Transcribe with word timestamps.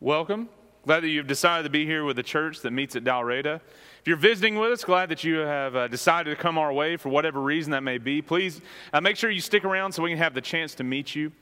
Welcome. 0.00 0.50
Glad 0.84 1.04
that 1.04 1.08
you've 1.08 1.26
decided 1.26 1.62
to 1.62 1.70
be 1.70 1.86
here 1.86 2.04
with 2.04 2.16
the 2.16 2.22
church 2.22 2.60
that 2.60 2.70
meets 2.70 2.94
at 2.96 3.02
Dalraida. 3.02 3.62
If 4.06 4.10
you're 4.10 4.18
visiting 4.18 4.54
with 4.54 4.70
us, 4.70 4.84
glad 4.84 5.08
that 5.08 5.24
you 5.24 5.38
have 5.38 5.74
uh, 5.74 5.88
decided 5.88 6.30
to 6.30 6.36
come 6.36 6.58
our 6.58 6.72
way 6.72 6.96
for 6.96 7.08
whatever 7.08 7.40
reason 7.40 7.72
that 7.72 7.82
may 7.82 7.98
be. 7.98 8.22
Please 8.22 8.60
uh, 8.92 9.00
make 9.00 9.16
sure 9.16 9.32
you 9.32 9.40
stick 9.40 9.64
around 9.64 9.90
so 9.90 10.00
we 10.00 10.10
can 10.10 10.18
have 10.18 10.32
the 10.32 10.40
chance 10.40 10.76
to 10.76 10.84
meet 10.84 11.16
you. 11.16 11.32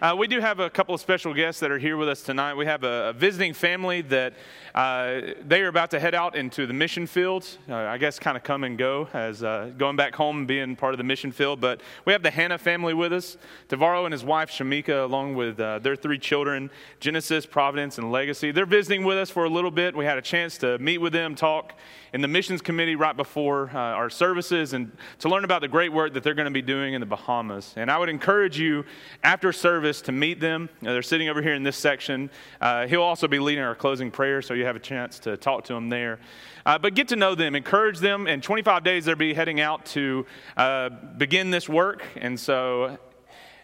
Uh, 0.00 0.14
we 0.18 0.26
do 0.26 0.40
have 0.40 0.58
a 0.58 0.70
couple 0.70 0.94
of 0.94 1.00
special 1.02 1.34
guests 1.34 1.60
that 1.60 1.70
are 1.70 1.78
here 1.78 1.98
with 1.98 2.08
us 2.08 2.22
tonight. 2.22 2.54
We 2.54 2.64
have 2.64 2.82
a, 2.82 3.10
a 3.10 3.12
visiting 3.12 3.52
family 3.52 4.00
that 4.02 4.32
uh, 4.74 5.20
they 5.46 5.60
are 5.60 5.68
about 5.68 5.90
to 5.90 6.00
head 6.00 6.14
out 6.14 6.34
into 6.34 6.66
the 6.66 6.72
mission 6.72 7.06
field. 7.06 7.46
Uh, 7.68 7.74
I 7.74 7.98
guess 7.98 8.18
kind 8.18 8.36
of 8.36 8.42
come 8.42 8.64
and 8.64 8.78
go 8.78 9.08
as 9.12 9.42
uh, 9.42 9.72
going 9.76 9.96
back 9.96 10.14
home 10.14 10.38
and 10.38 10.48
being 10.48 10.76
part 10.76 10.94
of 10.94 10.98
the 10.98 11.04
mission 11.04 11.30
field. 11.30 11.60
But 11.60 11.80
we 12.06 12.12
have 12.14 12.22
the 12.22 12.30
Hannah 12.30 12.56
family 12.58 12.94
with 12.94 13.12
us. 13.12 13.36
Tavaro 13.68 14.04
and 14.04 14.12
his 14.12 14.24
wife 14.24 14.50
Shamika, 14.50 15.04
along 15.04 15.34
with 15.34 15.60
uh, 15.60 15.78
their 15.80 15.96
three 15.96 16.18
children, 16.18 16.70
Genesis, 17.00 17.44
Providence, 17.44 17.98
and 17.98 18.10
Legacy. 18.10 18.50
They're 18.50 18.66
visiting 18.66 19.04
with 19.04 19.18
us 19.18 19.30
for 19.30 19.44
a 19.44 19.50
little 19.50 19.70
bit. 19.70 19.94
We 19.94 20.06
had 20.06 20.18
a 20.18 20.22
chance 20.22 20.56
to 20.58 20.78
meet 20.78 20.98
with 20.98 21.12
them, 21.12 21.34
talk 21.34 21.74
in 22.14 22.20
the 22.20 22.28
missions 22.28 22.62
committee 22.62 22.94
right 22.94 23.16
before 23.16 23.68
uh, 23.74 23.78
our 23.78 24.08
services, 24.08 24.72
and 24.72 24.96
to 25.18 25.28
learn 25.28 25.42
about 25.42 25.60
the 25.60 25.66
great 25.66 25.92
work 25.92 26.14
that 26.14 26.22
they're 26.22 26.32
going 26.32 26.46
to 26.46 26.52
be 26.52 26.62
doing 26.62 26.94
in 26.94 27.00
the 27.00 27.06
Bahamas. 27.06 27.74
And 27.76 27.90
I 27.90 27.98
would 27.98 28.08
encourage 28.08 28.56
you 28.56 28.84
after 29.24 29.52
service 29.52 30.00
to 30.02 30.12
meet 30.12 30.38
them. 30.38 30.68
Uh, 30.80 30.92
they're 30.92 31.02
sitting 31.02 31.28
over 31.28 31.42
here 31.42 31.54
in 31.54 31.64
this 31.64 31.76
section. 31.76 32.30
Uh, 32.60 32.86
he'll 32.86 33.02
also 33.02 33.26
be 33.26 33.40
leading 33.40 33.64
our 33.64 33.74
closing 33.74 34.12
prayer, 34.12 34.42
so 34.42 34.54
you 34.54 34.64
have 34.64 34.76
a 34.76 34.80
chance 34.80 35.18
to 35.18 35.36
talk 35.36 35.64
to 35.64 35.74
him 35.74 35.88
there. 35.88 36.20
Uh, 36.64 36.78
but 36.78 36.94
get 36.94 37.08
to 37.08 37.16
know 37.16 37.34
them, 37.34 37.56
encourage 37.56 37.98
them. 37.98 38.28
In 38.28 38.40
25 38.40 38.84
days, 38.84 39.06
they'll 39.06 39.16
be 39.16 39.34
heading 39.34 39.58
out 39.58 39.84
to 39.86 40.24
uh, 40.56 40.90
begin 41.18 41.50
this 41.50 41.68
work. 41.68 42.04
And 42.14 42.38
so 42.38 42.96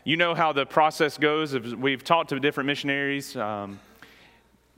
you 0.02 0.16
know 0.16 0.34
how 0.34 0.52
the 0.52 0.66
process 0.66 1.18
goes. 1.18 1.56
We've 1.56 2.02
talked 2.02 2.30
to 2.30 2.40
different 2.40 2.66
missionaries. 2.66 3.36
Um, 3.36 3.78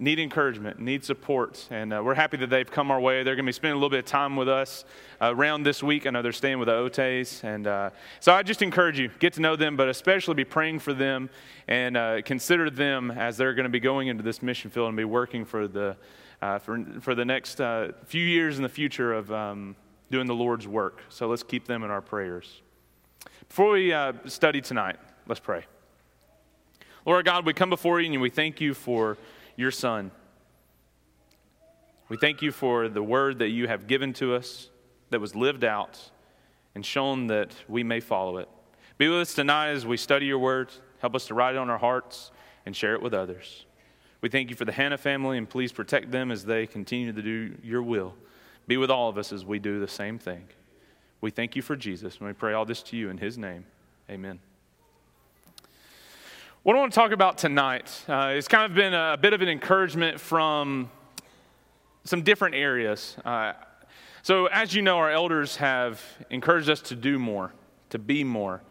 need 0.03 0.19
encouragement, 0.19 0.81
need 0.81 1.05
support. 1.05 1.69
And 1.71 1.95
uh, 1.95 2.03
we're 2.05 2.15
happy 2.15 2.37
that 2.39 2.51
they've 2.51 2.69
come 2.69 2.91
our 2.91 3.01
way. 3.01 3.23
They're 3.23 3.37
going 3.37 3.47
to 3.47 3.49
be 3.49 3.53
spending 3.53 3.75
a 3.75 3.77
little 3.77 3.89
bit 3.89 4.01
of 4.01 4.05
time 4.05 4.35
with 4.35 4.49
us 4.49 4.85
uh, 5.21 5.33
around 5.33 5.63
this 5.63 5.81
week. 5.81 6.09
I 6.09 6.11
know 6.11 6.23
they're 6.23 6.33
staying 6.33 6.59
with 6.59 6.67
the 6.67 6.75
Otes. 6.75 7.45
And 7.45 7.69
uh, 7.69 7.91
so 8.19 8.35
I 8.35 8.43
just 8.43 8.63
encourage 8.63 8.99
you, 8.99 9.11
get 9.21 9.35
to 9.35 9.41
know 9.41 9.55
them, 9.55 9.77
but 9.77 9.89
especially 9.89 10.35
be 10.35 10.45
praying 10.45 10.81
for 10.81 10.93
them 10.93 11.31
and 11.69 11.97
uh, 11.97 12.23
consider 12.23 12.69
them 12.69 13.13
as 13.13 13.37
they're 13.37 13.55
going 13.55 13.63
to 13.63 13.71
be 13.71 13.79
going 13.79 14.09
into 14.09 14.25
this 14.25 14.43
mission 14.43 14.73
field 14.73 14.89
and 14.89 14.97
be 14.97 15.05
working 15.05 15.45
for 15.45 15.69
the, 15.69 15.97
uh, 16.43 16.59
for, 16.59 16.85
for 17.01 17.15
the 17.15 17.25
next 17.25 17.61
uh, 17.61 17.93
few 18.05 18.25
years 18.25 18.57
in 18.57 18.65
the 18.65 18.69
future 18.69 19.13
of 19.13 19.31
um, 19.31 19.77
doing 20.11 20.27
the 20.27 20.35
Lord's 20.35 20.67
work. 20.67 21.03
So 21.11 21.29
let's 21.29 21.45
keep 21.45 21.69
them 21.69 21.85
in 21.85 21.93
our 21.93 22.03
prayers. 22.03 22.61
Before 23.47 23.71
we 23.71 23.95
study 24.27 24.61
tonight, 24.61 24.97
let's 25.29 25.41
pray. 25.41 25.65
Lord 27.07 27.25
God, 27.25 27.47
we 27.47 27.53
come 27.53 27.71
before 27.71 28.01
you 28.01 28.13
and 28.13 28.21
we 28.21 28.31
thank 28.31 28.61
you 28.61 28.75
for 28.75 29.17
your 29.57 29.71
Son. 29.71 30.11
We 32.09 32.17
thank 32.17 32.43
you 32.43 32.53
for 32.53 32.89
the 32.89 33.03
word 33.03 33.39
that 33.39 33.49
you 33.49 33.69
have 33.69 33.87
given 33.87 34.13
to 34.15 34.35
us 34.35 34.69
that 35.11 35.21
was 35.21 35.35
lived 35.35 35.65
out 35.65 36.11
and 36.75 36.85
shown 36.85 37.29
that 37.29 37.55
we 37.69 37.83
may 37.83 38.01
follow 38.01 38.39
it. 38.39 38.49
Be 38.99 39.09
with 39.09 39.21
us 39.21 39.35
tonight 39.35 39.71
as 39.71 39.87
we 39.87 39.97
study 39.97 40.27
your 40.27 40.39
word. 40.39 40.71
Help 41.01 41.15
us 41.15 41.27
to 41.27 41.35
write 41.35 41.55
it 41.55 41.59
on 41.59 41.71
our 41.71 41.79
hearts 41.79 42.31
and 42.67 42.77
share 42.77 42.95
it 42.95 43.03
with 43.03 43.15
others. 43.15 43.67
We 44.21 44.29
thank 44.29 44.51
you 44.51 44.57
for 44.57 44.65
the 44.65 44.73
Hannah 44.73 44.99
family 44.99 45.39
and 45.39 45.49
please 45.49 45.73
protect 45.73 46.11
them 46.11 46.31
as 46.31 46.45
they 46.45 46.67
continue 46.67 47.13
to 47.13 47.23
do 47.23 47.57
your 47.63 47.83
will. 47.83 48.15
Be 48.67 48.77
with 48.77 48.91
all 48.91 49.09
of 49.09 49.19
us 49.19 49.33
as 49.33 49.45
we 49.45 49.59
do 49.59 49.81
the 49.81 49.89
same 49.89 50.19
thing. 50.19 50.45
We 51.21 51.31
thank 51.31 51.57
you 51.57 51.63
for 51.63 51.77
Jesus 51.77 52.19
and 52.19 52.27
we 52.27 52.33
pray 52.33 52.53
all 52.53 52.65
this 52.65 52.83
to 52.85 52.97
you 52.97 53.11
in 53.11 53.19
his 53.19 53.37
name. 53.37 53.65
Amen. 54.09 54.39
What 56.65 56.77
I 56.77 56.79
want 56.79 56.93
to 56.93 56.95
talk 56.95 57.11
about 57.11 57.39
tonight 57.39 58.05
uh, 58.07 58.35
has 58.35 58.47
kind 58.47 58.71
of 58.71 58.77
been 58.77 58.95
a, 58.95 59.19
bit 59.21 59.33
of 59.33 59.43
an 59.43 59.49
encouragement 59.49 60.21
from 60.21 60.89
some 62.05 62.23
different 62.23 62.55
areas. 62.55 63.17
Uh, 63.25 63.55
so, 64.23 64.47
as 64.47 64.73
you 64.73 64.81
know, 64.81 64.99
our 64.99 65.11
elders 65.11 65.57
have 65.57 66.01
encouraged 66.31 66.71
us 66.71 66.81
to 66.83 66.95
do 66.95 67.19
more, 67.19 67.53
to 67.91 67.99
be 67.99 68.23
more. 68.23 68.63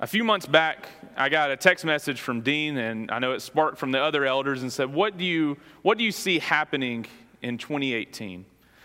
A 0.00 0.06
few 0.06 0.24
months 0.24 0.44
back, 0.44 0.88
I 1.16 1.30
got 1.30 1.50
a 1.50 1.56
text 1.56 1.86
message 1.86 2.20
from 2.20 2.42
Dean, 2.42 2.76
and 2.76 3.10
I 3.10 3.18
know 3.18 3.32
it 3.32 3.40
sparked 3.40 3.78
from 3.78 3.92
the 3.92 4.02
other 4.02 4.26
elders 4.26 4.60
and 4.60 4.70
said, 4.70 4.92
What 4.92 5.16
do 5.16 5.24
you, 5.24 5.56
what 5.80 5.96
do 5.96 6.04
you 6.04 6.12
see 6.12 6.38
happening 6.38 7.06
in 7.40 7.56
2018? 7.56 8.44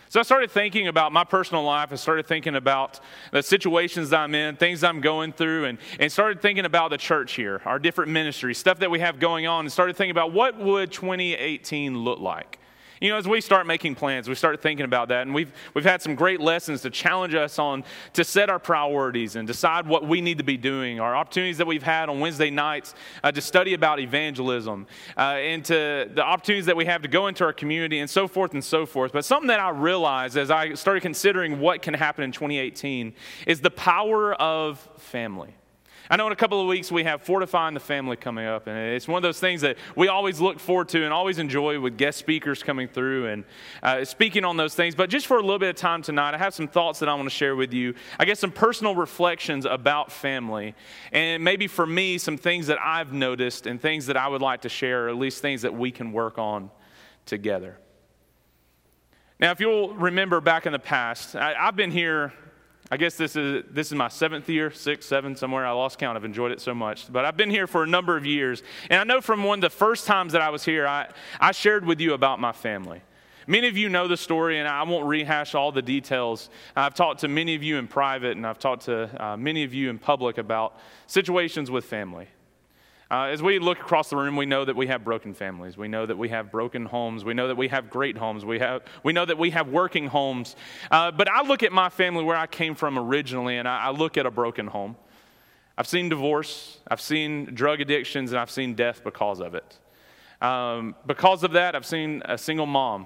So 0.09 0.22
I 0.22 0.23
started 0.23 0.51
thinking 0.51 0.88
about 0.88 1.12
my 1.12 1.25
personal 1.25 1.63
life. 1.63 1.91
I 1.91 1.95
started 1.95 2.28
thinking 2.28 2.56
about 2.56 3.01
the 3.31 3.44
situations 3.44 4.13
I'm 4.13 4.34
in, 4.35 4.56
things 4.56 4.84
I'm 4.84 5.01
going 5.01 5.34
through, 5.34 5.66
and, 5.66 5.78
and 6.00 6.09
started 6.09 6.41
thinking 6.41 6.63
about 6.63 6.91
the 6.91 6.97
church 6.97 7.34
here, 7.34 7.62
our 7.66 7.78
different 7.78 8.12
ministries, 8.12 8.57
stuff 8.57 8.79
that 8.79 8.90
we 8.90 9.00
have 9.00 9.19
going 9.19 9.47
on, 9.47 9.66
and 9.66 9.72
started 9.72 9.97
thinking 9.97 10.12
about 10.12 10.31
what 10.31 10.57
would 10.57 10.94
2018 10.94 11.97
look 11.97 12.19
like. 12.19 12.59
You 13.00 13.09
know, 13.09 13.18
as 13.18 13.28
we 13.28 13.41
start 13.41 13.68
making 13.68 13.96
plans, 13.96 14.28
we 14.28 14.34
start 14.34 14.62
thinking 14.62 14.85
about 14.85 15.09
that, 15.09 15.24
and 15.24 15.35
we've, 15.35 15.52
we've 15.75 15.85
had 15.85 16.02
some 16.02 16.16
great 16.16 16.40
lessons 16.40 16.81
to 16.81 16.90
challenge 16.90 17.35
us 17.35 17.59
on 17.59 17.84
to 18.13 18.24
set 18.24 18.50
our 18.50 18.58
priorities 18.58 19.35
and 19.35 19.47
decide 19.47 19.85
what 19.85 20.08
we 20.08 20.19
need 20.19 20.40
to 20.40 20.44
be 20.44 20.58
doing. 20.58 21.00
Our 21.00 21.16
opportunities 21.16 21.59
that 21.59 21.68
we've 21.68 21.84
had 21.84 22.09
on 22.09 22.19
Wednesday 22.19 22.50
nights 22.50 22.96
uh, 23.24 23.31
to 23.31 23.41
study 23.41 23.75
about 23.75 24.00
evangelism, 24.00 24.88
uh, 25.16 25.22
and 25.22 25.63
to 25.66 26.09
the 26.12 26.24
opportunities 26.24 26.66
that 26.66 26.75
we 26.75 26.85
have 26.85 27.03
to 27.03 27.08
go 27.08 27.28
into 27.28 27.44
our 27.44 27.53
community, 27.53 28.00
and 28.00 28.09
so 28.09 28.28
forth 28.28 28.53
and 28.53 28.63
so 28.63 28.85
forth. 28.85 29.12
But 29.12 29.25
something 29.25 29.47
that 29.50 29.59
I 29.59 29.69
realized 29.69 30.35
as 30.35 30.50
I 30.50 30.74
started 30.74 31.02
considering 31.02 31.59
what 31.59 31.84
can 31.84 31.94
happen 31.94 32.24
in 32.24 32.31
2018 32.31 33.14
is 33.46 33.62
the 33.62 33.72
power 33.72 34.34
of 34.34 34.79
family. 34.97 35.53
I 36.09 36.16
know 36.16 36.25
in 36.25 36.31
a 36.31 36.38
couple 36.38 36.62
of 36.62 36.68
weeks 36.68 36.90
we 36.90 37.03
have 37.03 37.22
Fortifying 37.22 37.73
the 37.73 37.81
Family 37.81 38.16
coming 38.16 38.45
up, 38.45 38.68
and 38.68 38.78
it's 38.78 39.09
one 39.09 39.18
of 39.18 39.23
those 39.23 39.41
things 39.41 39.59
that 39.62 39.78
we 39.95 40.07
always 40.07 40.40
look 40.40 40.57
forward 40.57 40.88
to 40.90 41.03
and 41.03 41.12
always 41.12 41.38
enjoy 41.38 41.79
with 41.81 41.97
guest 41.97 42.18
speakers 42.18 42.63
coming 42.63 42.88
through 42.88 43.28
and 43.28 43.44
uh, 43.84 44.06
speaking 44.06 44.46
on 44.46 44.56
those 44.56 44.73
things. 44.73 44.96
But 44.96 45.09
just 45.09 45.28
for 45.28 45.38
a 45.38 45.41
little 45.41 45.59
bit 45.59 45.69
of 45.69 45.75
time 45.75 46.01
tonight, 46.01 46.34
I 46.34 46.38
have 46.38 46.53
some 46.53 46.69
thoughts 46.69 47.00
that 47.00 47.09
I 47.09 47.13
want 47.13 47.25
to 47.25 47.35
share 47.35 47.57
with 47.57 47.73
you. 47.73 47.94
I 48.17 48.23
guess 48.23 48.40
some 48.40 48.51
personal 48.51 48.96
reflections 48.96 49.66
about 49.66 50.09
family, 50.09 50.75
and 51.12 51.44
maybe 51.44 51.67
for 51.67 51.85
me, 51.85 52.17
some 52.17 52.38
things 52.38 52.67
that 52.67 52.78
I've 52.81 53.12
noticed 53.12 53.67
and 53.67 53.81
things 53.81 54.06
that 54.06 54.16
I 54.16 54.29
would 54.29 54.41
like 54.41 54.62
to 54.62 54.69
share, 54.69 55.07
or 55.07 55.09
at 55.09 55.17
least 55.17 55.41
things 55.41 55.63
that 55.63 55.73
we 55.73 55.91
can 55.91 56.13
work 56.13 56.38
on 56.38 56.72
together. 57.25 57.78
Now, 59.40 59.51
if 59.51 59.59
you'll 59.59 59.94
remember 59.94 60.40
back 60.40 60.66
in 60.66 60.72
the 60.72 60.79
past, 60.79 61.35
I, 61.35 61.53
have 61.53 61.75
been 61.75 61.91
here 61.91 62.34
I 62.90 62.96
guess 62.96 63.16
this 63.16 63.36
is, 63.36 63.66
this 63.70 63.88
is 63.88 63.96
my 63.96 64.08
seventh 64.08 64.48
year, 64.48 64.72
six, 64.72 65.06
seven, 65.06 65.36
somewhere. 65.36 65.66
I 65.66 65.72
lost 65.72 66.00
count. 66.00 66.16
I've 66.16 66.24
enjoyed 66.24 66.53
it 66.53 66.62
so 66.62 66.74
much. 66.74 67.12
But 67.12 67.25
I've 67.25 67.36
been 67.36 67.50
here 67.50 67.68
for 67.68 67.84
a 67.84 67.88
number 67.88 68.16
of 68.16 68.25
years. 68.25 68.64
And 68.90 69.00
I 69.00 69.03
know 69.03 69.20
from 69.20 69.44
one 69.44 69.59
of 69.59 69.62
the 69.62 69.70
first 69.70 70.08
times 70.08 70.31
that 70.34 70.42
I 70.42 70.50
was 70.50 70.64
here, 70.64 70.88
I, 70.88 71.09
I 71.40 71.52
shared 71.52 71.86
with 71.86 72.00
you 72.00 72.14
about 72.14 72.40
my 72.40 72.53
family. 72.53 73.02
Many 73.46 73.68
of 73.68 73.78
you 73.78 73.88
know 73.88 74.08
the 74.08 74.18
story, 74.18 74.59
and 74.59 74.68
I 74.68 74.84
won't 74.84 75.06
rehash 75.06 75.56
all 75.56 75.72
the 75.72 75.81
details. 75.81 76.50
I've 76.76 76.94
talked 76.94 77.22
to 77.22 77.30
many 77.30 77.56
of 77.56 77.64
you 77.64 77.78
in 77.78 77.88
private, 77.88 78.36
and 78.36 78.46
I've 78.46 78.59
talked 78.59 78.86
to 78.86 79.26
uh, 79.26 79.38
many 79.38 79.64
of 79.64 79.74
you 79.74 79.90
in 79.90 80.00
public 80.00 80.38
about 80.38 80.78
situations 81.08 81.72
with 81.72 81.86
family. 81.86 82.28
Uh, 83.09 83.23
as 83.23 83.41
we 83.41 83.57
look 83.57 83.79
across 83.79 84.09
the 84.09 84.18
room, 84.18 84.35
we 84.35 84.45
know 84.45 84.66
that 84.66 84.75
we 84.75 84.88
have 84.88 85.06
broken 85.06 85.34
families. 85.34 85.78
We 85.78 85.88
know 85.88 86.06
that 86.06 86.18
we 86.18 86.28
have 86.28 86.51
broken 86.51 86.85
homes. 86.85 87.23
We 87.23 87.34
know 87.34 87.47
that 87.47 87.56
we 87.56 87.69
have 87.69 87.90
great 87.90 88.18
homes. 88.18 88.44
We, 88.44 88.59
have, 88.59 88.81
we 89.01 89.13
know 89.13 89.23
that 89.23 89.38
we 89.38 89.51
have 89.51 89.69
working 89.69 90.07
homes. 90.07 90.57
Uh, 90.91 91.12
but 91.12 91.29
I 91.29 91.41
look 91.41 91.63
at 91.63 91.72
my 91.72 91.88
family 91.88 92.25
where 92.25 92.35
I 92.35 92.47
came 92.47 92.75
from 92.75 93.00
originally, 93.00 93.57
and 93.57 93.67
I, 93.67 93.85
I 93.85 93.90
look 93.91 94.17
at 94.17 94.25
a 94.25 94.31
broken 94.31 94.67
home. 94.67 94.97
I've 95.78 95.88
seen 95.88 96.09
divorce, 96.09 96.79
I've 96.88 97.00
seen 97.00 97.53
drug 97.53 97.79
addictions, 97.79 98.31
and 98.31 98.40
I've 98.40 98.51
seen 98.51 98.73
death 98.73 99.03
because 99.03 99.40
of 99.40 99.56
it. 99.56 99.78
Um, 100.41 100.96
because 101.06 101.44
of 101.44 101.53
that, 101.53 101.75
I've 101.75 101.85
seen 101.85 102.23
a 102.25 102.38
single 102.38 102.66
mom 102.66 103.06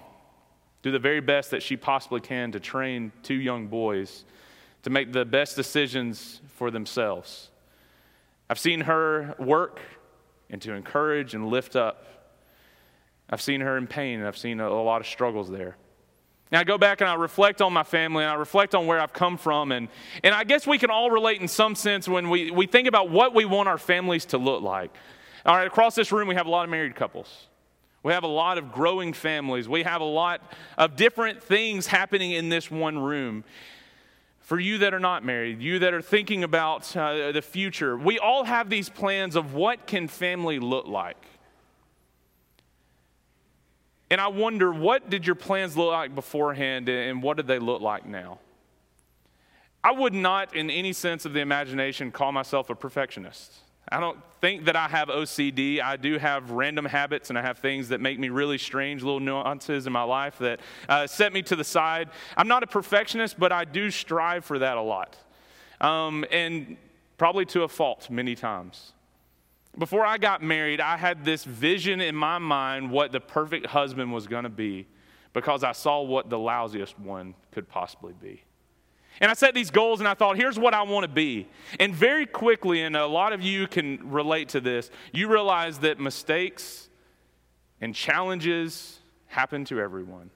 do 0.82 0.90
the 0.90 1.00
very 1.00 1.22
best 1.22 1.52
that 1.52 1.62
she 1.62 1.78
possibly 1.78 2.22
can 2.22 2.52
to 2.54 2.60
train 2.60 3.12
two 3.22 3.36
young 3.36 3.68
boys 3.68 4.26
to 4.82 4.90
make 4.90 5.14
the 5.14 5.26
best 5.26 5.56
decisions 5.56 6.42
for 6.56 6.72
themselves. 6.72 7.51
I've 8.52 8.60
seen 8.60 8.82
her 8.82 9.34
work 9.40 9.80
and 10.50 10.62
to 10.64 10.74
encourage 10.74 11.36
and 11.36 11.48
lift 11.48 11.78
up. 11.78 12.06
I've 13.30 13.42
seen 13.42 13.62
her 13.62 13.78
in 13.78 13.88
pain 13.88 14.20
and 14.20 14.28
I've 14.28 14.38
seen 14.38 14.60
a, 14.60 14.68
a 14.68 14.84
lot 14.84 15.00
of 15.00 15.08
struggles 15.08 15.50
there. 15.50 15.78
Now 16.52 16.60
I 16.60 16.66
go 16.66 16.78
back 16.78 17.00
and 17.00 17.10
I 17.10 17.14
reflect 17.14 17.62
on 17.62 17.72
my 17.72 17.84
family 17.84 18.26
and 18.26 18.30
I 18.30 18.36
reflect 18.36 18.76
on 18.76 18.88
where 18.88 19.00
I've 19.00 19.14
come 19.14 19.38
from. 19.38 19.72
And, 19.72 19.88
and 20.22 20.36
I 20.36 20.44
guess 20.44 20.68
we 20.68 20.78
can 20.78 20.90
all 20.90 21.10
relate 21.10 21.40
in 21.40 21.48
some 21.48 21.76
sense 21.76 22.10
when 22.10 22.30
we, 22.30 22.52
we 22.52 22.68
think 22.68 22.90
about 22.90 23.10
what 23.10 23.34
we 23.34 23.46
want 23.46 23.70
our 23.70 23.78
families 23.78 24.26
to 24.26 24.38
look 24.38 24.62
like. 24.62 24.94
All 25.46 25.56
right, 25.56 25.66
across 25.66 25.96
this 25.96 26.12
room, 26.12 26.28
we 26.28 26.36
have 26.36 26.46
a 26.46 26.50
lot 26.50 26.66
of 26.66 26.70
married 26.70 26.94
couples. 26.94 27.48
We 28.04 28.12
have 28.12 28.24
a 28.24 28.28
lot 28.28 28.58
of 28.58 28.74
growing 28.74 29.14
families. 29.14 29.70
We 29.70 29.84
have 29.84 30.02
a 30.02 30.04
lot 30.04 30.42
of 30.78 30.98
different 30.98 31.42
things 31.42 31.88
happening 31.88 32.32
in 32.32 32.50
this 32.50 32.70
one 32.70 33.00
room 33.00 33.46
for 34.52 34.60
you 34.60 34.80
that 34.80 34.94
are 34.94 35.00
not 35.00 35.24
married, 35.24 35.62
you 35.62 35.80
that 35.80 35.94
are 35.94 36.02
thinking 36.02 36.44
about 36.44 36.94
uh, 36.98 37.32
the 37.32 37.42
future, 37.42 37.98
we 37.98 38.20
all 38.20 38.44
have 38.44 38.70
these 38.70 38.90
plans 38.90 39.38
of 39.38 39.54
what 39.54 39.88
can 39.88 40.10
family 40.10 40.60
look 40.60 40.88
like. 40.88 41.16
And 44.10 44.20
I 44.20 44.28
wonder, 44.28 44.70
what 44.70 45.10
did 45.10 45.26
your 45.26 45.36
plans 45.38 45.78
look 45.78 45.94
like 45.94 46.14
beforehand 46.14 46.90
and 46.90 47.24
what 47.24 47.38
did 47.38 47.48
they 47.48 47.60
look 47.60 47.82
like 47.82 48.06
now? 48.06 48.40
I 49.82 49.94
would 49.94 50.14
not, 50.14 50.54
in 50.54 50.70
any 50.70 50.92
sense 50.92 51.24
of 51.24 51.32
the 51.32 51.40
imagination, 51.40 52.12
call 52.12 52.34
myself 52.34 52.70
a 52.70 52.76
perfectionist. 52.76 53.54
I 53.90 54.00
don't 54.00 54.20
think 54.40 54.66
that 54.66 54.76
I 54.76 54.88
have 54.88 55.10
OCD. 55.10 55.82
I 55.82 55.98
do 55.98 56.18
have 56.18 56.52
random 56.52 56.86
habits 56.86 57.30
and 57.30 57.38
I 57.38 57.42
have 57.42 57.60
things 57.60 57.90
that 57.90 58.02
make 58.02 58.20
me 58.20 58.30
really 58.30 58.58
strange, 58.58 59.04
little 59.04 59.20
nuances 59.20 59.88
in 59.88 59.94
my 59.94 60.04
life 60.04 60.38
that 60.40 60.60
uh, 60.90 61.08
set 61.08 61.34
me 61.34 61.42
to 61.44 61.56
the 61.56 61.64
side. 61.64 62.10
I'm 62.36 62.48
not 62.48 62.64
a 62.64 62.68
perfectionist, 62.68 63.40
but 63.40 63.52
I 63.52 63.66
do 63.66 63.92
strive 63.92 64.46
for 64.46 64.60
that 64.60 64.78
a 64.78 64.82
lot. 64.82 65.18
Um, 65.80 66.26
and 66.32 66.78
probably 67.18 67.46
to 67.46 67.64
a 67.64 67.68
fault 67.68 68.10
many 68.10 68.36
times. 68.36 68.94
Before 69.78 70.06
I 70.06 70.18
got 70.18 70.42
married, 70.42 70.82
I 70.82 70.98
had 70.98 71.24
this 71.24 71.44
vision 71.44 72.02
in 72.02 72.16
my 72.16 72.40
mind 72.40 72.92
what 72.92 73.12
the 73.12 73.22
perfect 73.22 73.68
husband 73.68 74.12
was 74.12 74.28
going 74.28 74.44
to 74.44 74.50
be 74.50 74.88
because 75.34 75.64
I 75.64 75.72
saw 75.72 76.02
what 76.02 76.30
the 76.30 76.38
lousiest 76.38 77.00
one 77.00 77.36
could 77.52 77.70
possibly 77.70 78.14
be. 78.22 78.44
And 79.20 79.30
I 79.30 79.34
set 79.34 79.54
these 79.54 79.70
goals 79.70 80.00
and 80.00 80.08
I 80.08 80.14
thought, 80.14 80.38
here's 80.38 80.58
what 80.58 80.74
I 80.74 80.82
want 80.84 81.04
to 81.04 81.08
be. 81.08 81.48
And 81.80 81.94
very 81.94 82.26
quickly, 82.26 82.82
and 82.82 82.96
a 82.96 83.06
lot 83.06 83.34
of 83.34 83.42
you 83.42 83.68
can 83.68 84.10
relate 84.10 84.50
to 84.50 84.62
this, 84.62 84.90
you 85.12 85.28
realize 85.28 85.80
that 85.80 86.00
mistakes 86.00 86.90
and 87.82 87.94
challenges 87.94 89.00
happen 89.28 89.66
to 89.66 89.80
everyone. 89.80 90.30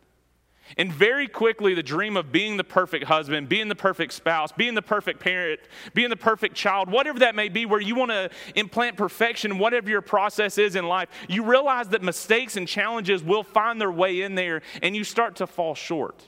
And 0.77 0.91
very 0.91 1.27
quickly, 1.27 1.75
the 1.75 1.83
dream 1.83 2.17
of 2.17 2.31
being 2.31 2.57
the 2.57 2.63
perfect 2.63 3.05
husband, 3.05 3.47
being 3.47 3.67
the 3.67 3.75
perfect 3.75 4.13
spouse, 4.13 4.51
being 4.51 4.73
the 4.73 4.81
perfect 4.81 5.19
parent, 5.19 5.59
being 5.93 6.09
the 6.09 6.15
perfect 6.15 6.55
child, 6.55 6.89
whatever 6.89 7.19
that 7.19 7.35
may 7.35 7.49
be, 7.49 7.67
where 7.67 7.79
you 7.79 7.93
want 7.95 8.09
to 8.09 8.29
implant 8.55 8.97
perfection, 8.97 9.59
whatever 9.59 9.89
your 9.89 10.01
process 10.01 10.57
is 10.57 10.75
in 10.75 10.87
life, 10.87 11.09
you 11.29 11.43
realize 11.43 11.89
that 11.89 12.01
mistakes 12.01 12.57
and 12.57 12.67
challenges 12.67 13.23
will 13.23 13.43
find 13.43 13.79
their 13.79 13.91
way 13.91 14.21
in 14.23 14.33
there 14.33 14.63
and 14.81 14.95
you 14.95 15.03
start 15.03 15.35
to 15.35 15.45
fall 15.45 15.75
short. 15.75 16.23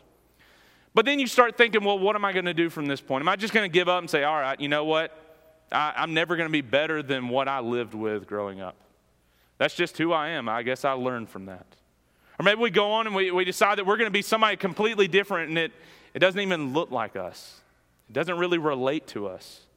But 0.97 1.05
then 1.05 1.19
you 1.19 1.27
start 1.27 1.55
thinking, 1.57 1.83
well, 1.83 1.99
what 1.99 2.15
am 2.15 2.25
I 2.25 2.33
going 2.33 2.45
to 2.45 2.55
do 2.55 2.71
from 2.71 2.87
this 2.87 3.01
point? 3.01 3.21
Am 3.21 3.29
I 3.29 3.35
just 3.35 3.53
going 3.53 3.69
to 3.69 3.71
give 3.71 3.87
up 3.87 3.99
and 3.99 4.09
say, 4.09 4.23
all 4.23 4.41
right, 4.41 4.59
you 4.59 4.67
know 4.67 4.83
what? 4.83 5.15
I, 5.71 5.93
I'm 5.95 6.15
never 6.15 6.35
going 6.35 6.49
to 6.49 6.51
be 6.51 6.61
better 6.61 7.03
than 7.03 7.29
what 7.29 7.47
I 7.47 7.59
lived 7.59 7.93
with 7.93 8.25
growing 8.25 8.61
up. 8.61 8.75
That's 9.59 9.75
just 9.75 9.99
who 9.99 10.11
I 10.11 10.29
am. 10.29 10.49
I 10.49 10.63
guess 10.63 10.83
I 10.83 10.93
learned 10.93 11.29
from 11.29 11.45
that. 11.45 11.67
Or 12.39 12.43
maybe 12.43 12.59
we 12.59 12.71
go 12.71 12.93
on 12.93 13.05
and 13.05 13.15
we, 13.15 13.29
we 13.29 13.45
decide 13.45 13.77
that 13.77 13.85
we're 13.85 13.97
going 13.97 14.07
to 14.07 14.11
be 14.11 14.23
somebody 14.23 14.57
completely 14.57 15.07
different 15.07 15.49
and 15.49 15.59
it, 15.59 15.71
it 16.15 16.17
doesn't 16.17 16.41
even 16.41 16.73
look 16.73 16.89
like 16.89 17.15
us, 17.15 17.61
it 18.09 18.13
doesn't 18.13 18.39
really 18.39 18.57
relate 18.57 19.05
to 19.09 19.27
us. 19.27 19.67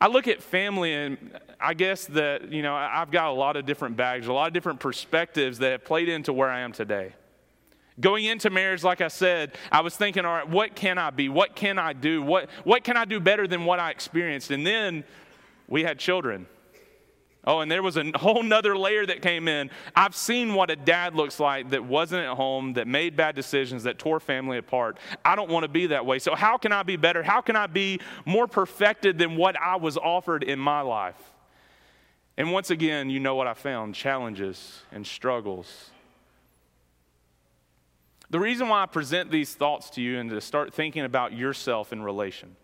I 0.00 0.06
look 0.06 0.28
at 0.28 0.40
family 0.40 0.94
and 0.94 1.40
I 1.60 1.74
guess 1.74 2.06
that, 2.06 2.52
you 2.52 2.62
know, 2.62 2.76
I've 2.76 3.10
got 3.10 3.30
a 3.30 3.32
lot 3.32 3.56
of 3.56 3.66
different 3.66 3.96
bags, 3.96 4.28
a 4.28 4.32
lot 4.32 4.46
of 4.46 4.52
different 4.52 4.78
perspectives 4.78 5.58
that 5.58 5.72
have 5.72 5.84
played 5.84 6.08
into 6.08 6.32
where 6.32 6.50
I 6.50 6.60
am 6.60 6.70
today. 6.70 7.14
Going 8.00 8.24
into 8.24 8.50
marriage, 8.50 8.84
like 8.84 9.00
I 9.00 9.08
said, 9.08 9.56
I 9.72 9.80
was 9.80 9.96
thinking, 9.96 10.24
all 10.24 10.34
right, 10.34 10.48
what 10.48 10.76
can 10.76 10.98
I 10.98 11.10
be? 11.10 11.28
What 11.28 11.56
can 11.56 11.78
I 11.78 11.92
do? 11.92 12.22
What, 12.22 12.48
what 12.62 12.84
can 12.84 12.96
I 12.96 13.04
do 13.04 13.18
better 13.18 13.48
than 13.48 13.64
what 13.64 13.80
I 13.80 13.90
experienced? 13.90 14.50
And 14.50 14.66
then 14.66 15.04
we 15.66 15.82
had 15.82 15.98
children. 15.98 16.46
Oh, 17.44 17.60
and 17.60 17.70
there 17.70 17.82
was 17.82 17.96
a 17.96 18.04
whole 18.14 18.42
nother 18.42 18.76
layer 18.76 19.06
that 19.06 19.22
came 19.22 19.48
in. 19.48 19.70
I've 19.96 20.14
seen 20.14 20.54
what 20.54 20.70
a 20.70 20.76
dad 20.76 21.14
looks 21.14 21.40
like 21.40 21.70
that 21.70 21.82
wasn't 21.82 22.26
at 22.26 22.36
home, 22.36 22.74
that 22.74 22.86
made 22.86 23.16
bad 23.16 23.34
decisions, 23.34 23.84
that 23.84 23.98
tore 23.98 24.20
family 24.20 24.58
apart. 24.58 24.98
I 25.24 25.34
don't 25.34 25.50
want 25.50 25.64
to 25.64 25.68
be 25.68 25.86
that 25.86 26.04
way. 26.04 26.18
So, 26.18 26.34
how 26.34 26.58
can 26.58 26.72
I 26.72 26.82
be 26.82 26.96
better? 26.96 27.22
How 27.22 27.40
can 27.40 27.56
I 27.56 27.66
be 27.66 28.00
more 28.26 28.46
perfected 28.46 29.18
than 29.18 29.36
what 29.36 29.56
I 29.58 29.76
was 29.76 29.96
offered 29.96 30.42
in 30.42 30.58
my 30.58 30.82
life? 30.82 31.16
And 32.36 32.52
once 32.52 32.70
again, 32.70 33.08
you 33.08 33.18
know 33.18 33.34
what 33.34 33.46
I 33.46 33.54
found 33.54 33.94
challenges 33.94 34.82
and 34.92 35.06
struggles 35.06 35.90
the 38.30 38.40
reason 38.40 38.68
why 38.68 38.82
I 38.82 38.86
present 38.86 39.30
these 39.30 39.54
thoughts 39.54 39.90
to 39.90 40.02
you 40.02 40.18
and 40.18 40.28
to 40.30 40.40
start 40.40 40.74
thinking 40.74 41.04
about 41.04 41.32
yourself 41.32 41.92
in 41.92 42.02
relation. 42.02 42.56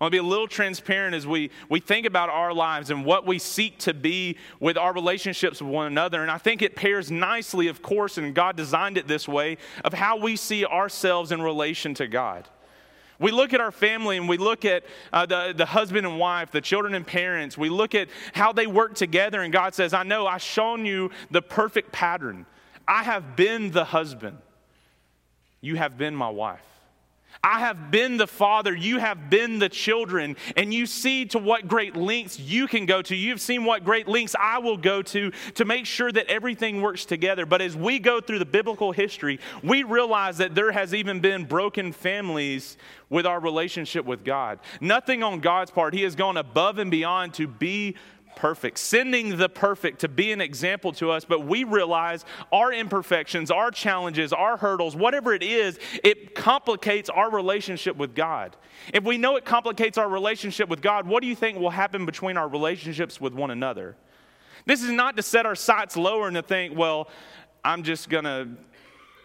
I 0.00 0.04
want 0.04 0.12
to 0.12 0.14
be 0.14 0.24
a 0.24 0.28
little 0.28 0.46
transparent 0.46 1.16
as 1.16 1.26
we, 1.26 1.50
we 1.68 1.80
think 1.80 2.06
about 2.06 2.28
our 2.28 2.54
lives 2.54 2.90
and 2.90 3.04
what 3.04 3.26
we 3.26 3.40
seek 3.40 3.78
to 3.78 3.92
be 3.92 4.36
with 4.60 4.78
our 4.78 4.92
relationships 4.92 5.60
with 5.60 5.72
one 5.72 5.88
another. 5.88 6.22
And 6.22 6.30
I 6.30 6.38
think 6.38 6.62
it 6.62 6.76
pairs 6.76 7.10
nicely, 7.10 7.66
of 7.66 7.82
course, 7.82 8.16
and 8.16 8.32
God 8.32 8.56
designed 8.56 8.96
it 8.96 9.08
this 9.08 9.26
way, 9.26 9.58
of 9.84 9.92
how 9.92 10.16
we 10.16 10.36
see 10.36 10.64
ourselves 10.64 11.32
in 11.32 11.42
relation 11.42 11.94
to 11.94 12.06
God. 12.06 12.48
We 13.18 13.32
look 13.32 13.52
at 13.52 13.60
our 13.60 13.72
family 13.72 14.16
and 14.16 14.28
we 14.28 14.36
look 14.36 14.64
at 14.64 14.84
uh, 15.12 15.26
the, 15.26 15.52
the 15.56 15.66
husband 15.66 16.06
and 16.06 16.16
wife, 16.20 16.52
the 16.52 16.60
children 16.60 16.94
and 16.94 17.04
parents. 17.04 17.58
We 17.58 17.68
look 17.68 17.96
at 17.96 18.06
how 18.32 18.52
they 18.52 18.68
work 18.68 18.94
together, 18.94 19.42
and 19.42 19.52
God 19.52 19.74
says, 19.74 19.92
I 19.92 20.04
know 20.04 20.28
I've 20.28 20.42
shown 20.42 20.86
you 20.86 21.10
the 21.32 21.42
perfect 21.42 21.90
pattern. 21.90 22.46
I 22.86 23.02
have 23.02 23.34
been 23.34 23.72
the 23.72 23.84
husband. 23.84 24.38
You 25.60 25.76
have 25.76 25.98
been 25.98 26.14
my 26.14 26.30
wife. 26.30 26.62
I 27.42 27.60
have 27.60 27.90
been 27.90 28.16
the 28.16 28.26
father, 28.26 28.74
you 28.74 28.98
have 28.98 29.30
been 29.30 29.58
the 29.60 29.68
children, 29.68 30.36
and 30.56 30.74
you 30.74 30.86
see 30.86 31.24
to 31.26 31.38
what 31.38 31.68
great 31.68 31.94
lengths 31.94 32.38
you 32.38 32.66
can 32.66 32.84
go 32.84 33.00
to. 33.02 33.14
You've 33.14 33.40
seen 33.40 33.64
what 33.64 33.84
great 33.84 34.08
lengths 34.08 34.34
I 34.38 34.58
will 34.58 34.76
go 34.76 35.02
to 35.02 35.30
to 35.54 35.64
make 35.64 35.86
sure 35.86 36.10
that 36.10 36.26
everything 36.26 36.82
works 36.82 37.04
together. 37.04 37.46
But 37.46 37.62
as 37.62 37.76
we 37.76 38.00
go 38.00 38.20
through 38.20 38.40
the 38.40 38.44
biblical 38.44 38.90
history, 38.90 39.38
we 39.62 39.84
realize 39.84 40.38
that 40.38 40.54
there 40.54 40.72
has 40.72 40.92
even 40.94 41.20
been 41.20 41.44
broken 41.44 41.92
families 41.92 42.76
with 43.08 43.24
our 43.24 43.40
relationship 43.40 44.04
with 44.04 44.24
God. 44.24 44.58
Nothing 44.80 45.22
on 45.22 45.40
God's 45.40 45.70
part. 45.70 45.94
He 45.94 46.02
has 46.02 46.16
gone 46.16 46.36
above 46.36 46.78
and 46.78 46.90
beyond 46.90 47.34
to 47.34 47.46
be 47.46 47.96
perfect, 48.36 48.78
sending 48.78 49.36
the 49.36 49.48
perfect 49.48 50.00
to 50.00 50.08
be 50.08 50.32
an 50.32 50.40
example 50.40 50.92
to 50.92 51.10
us, 51.10 51.24
but 51.24 51.46
we 51.46 51.64
realize 51.64 52.24
our 52.52 52.72
imperfections, 52.72 53.50
our 53.50 53.70
challenges, 53.70 54.32
our 54.32 54.56
hurdles, 54.56 54.94
whatever 54.94 55.34
it 55.34 55.42
is, 55.42 55.78
it 56.04 56.34
complicates 56.34 57.08
our 57.10 57.30
relationship 57.30 57.96
with 57.96 58.14
God. 58.14 58.56
If 58.92 59.04
we 59.04 59.18
know 59.18 59.36
it 59.36 59.44
complicates 59.44 59.98
our 59.98 60.08
relationship 60.08 60.68
with 60.68 60.80
God, 60.80 61.06
what 61.06 61.22
do 61.22 61.26
you 61.28 61.34
think 61.34 61.58
will 61.58 61.70
happen 61.70 62.06
between 62.06 62.36
our 62.36 62.48
relationships 62.48 63.20
with 63.20 63.34
one 63.34 63.50
another? 63.50 63.96
This 64.66 64.82
is 64.82 64.90
not 64.90 65.16
to 65.16 65.22
set 65.22 65.46
our 65.46 65.54
sights 65.54 65.96
lower 65.96 66.26
and 66.26 66.36
to 66.36 66.42
think, 66.42 66.76
well, 66.76 67.08
I'm 67.64 67.82
just 67.82 68.08
going 68.08 68.24
to 68.24 68.48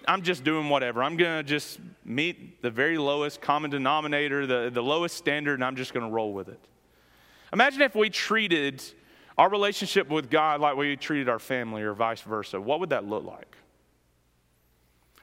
I'm 0.08 0.22
just 0.22 0.44
doing 0.44 0.70
whatever. 0.70 1.02
I'm 1.04 1.18
going 1.18 1.44
to 1.44 1.50
just 1.50 1.80
meet 2.04 2.62
the 2.62 2.70
very 2.70 2.98
lowest 2.98 3.42
common 3.42 3.72
denominator, 3.72 4.46
the, 4.46 4.70
the 4.70 4.84
lowest 4.84 5.16
standard, 5.16 5.56
and 5.56 5.64
I'm 5.64 5.76
just 5.76 5.94
going 5.94 6.06
to 6.06 6.12
roll 6.12 6.34
with 6.34 6.50
it. 6.50 6.60
Imagine 7.54 7.84
if 7.84 7.96
we 7.96 8.10
treated 8.10 8.84
our 9.38 9.50
relationship 9.50 10.10
with 10.10 10.30
God 10.30 10.60
like 10.60 10.76
we 10.76 10.96
treated 10.96 11.30
our 11.30 11.38
family 11.38 11.84
or 11.84 11.94
vice 11.94 12.22
versa, 12.22 12.60
what 12.60 12.80
would 12.80 12.90
that 12.90 13.06
look 13.06 13.24
like? 13.24 13.56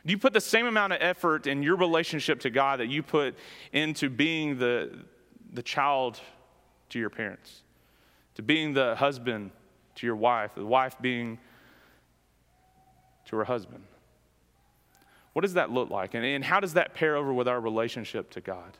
Do 0.06 0.12
you 0.12 0.18
put 0.18 0.32
the 0.32 0.40
same 0.40 0.66
amount 0.66 0.92
of 0.92 1.00
effort 1.02 1.48
in 1.48 1.62
your 1.62 1.76
relationship 1.76 2.40
to 2.40 2.50
God 2.50 2.80
that 2.80 2.86
you 2.86 3.02
put 3.02 3.36
into 3.72 4.08
being 4.08 4.58
the, 4.58 4.96
the 5.52 5.62
child 5.62 6.20
to 6.90 6.98
your 6.98 7.10
parents, 7.10 7.62
to 8.36 8.42
being 8.42 8.72
the 8.72 8.94
husband 8.94 9.50
to 9.96 10.06
your 10.06 10.16
wife, 10.16 10.54
the 10.54 10.64
wife 10.64 10.96
being 11.00 11.38
to 13.26 13.36
her 13.36 13.44
husband? 13.44 13.82
What 15.32 15.42
does 15.42 15.54
that 15.54 15.70
look 15.70 15.90
like? 15.90 16.14
And, 16.14 16.24
and 16.24 16.44
how 16.44 16.60
does 16.60 16.74
that 16.74 16.94
pair 16.94 17.16
over 17.16 17.32
with 17.32 17.48
our 17.48 17.60
relationship 17.60 18.30
to 18.30 18.40
God? 18.40 18.76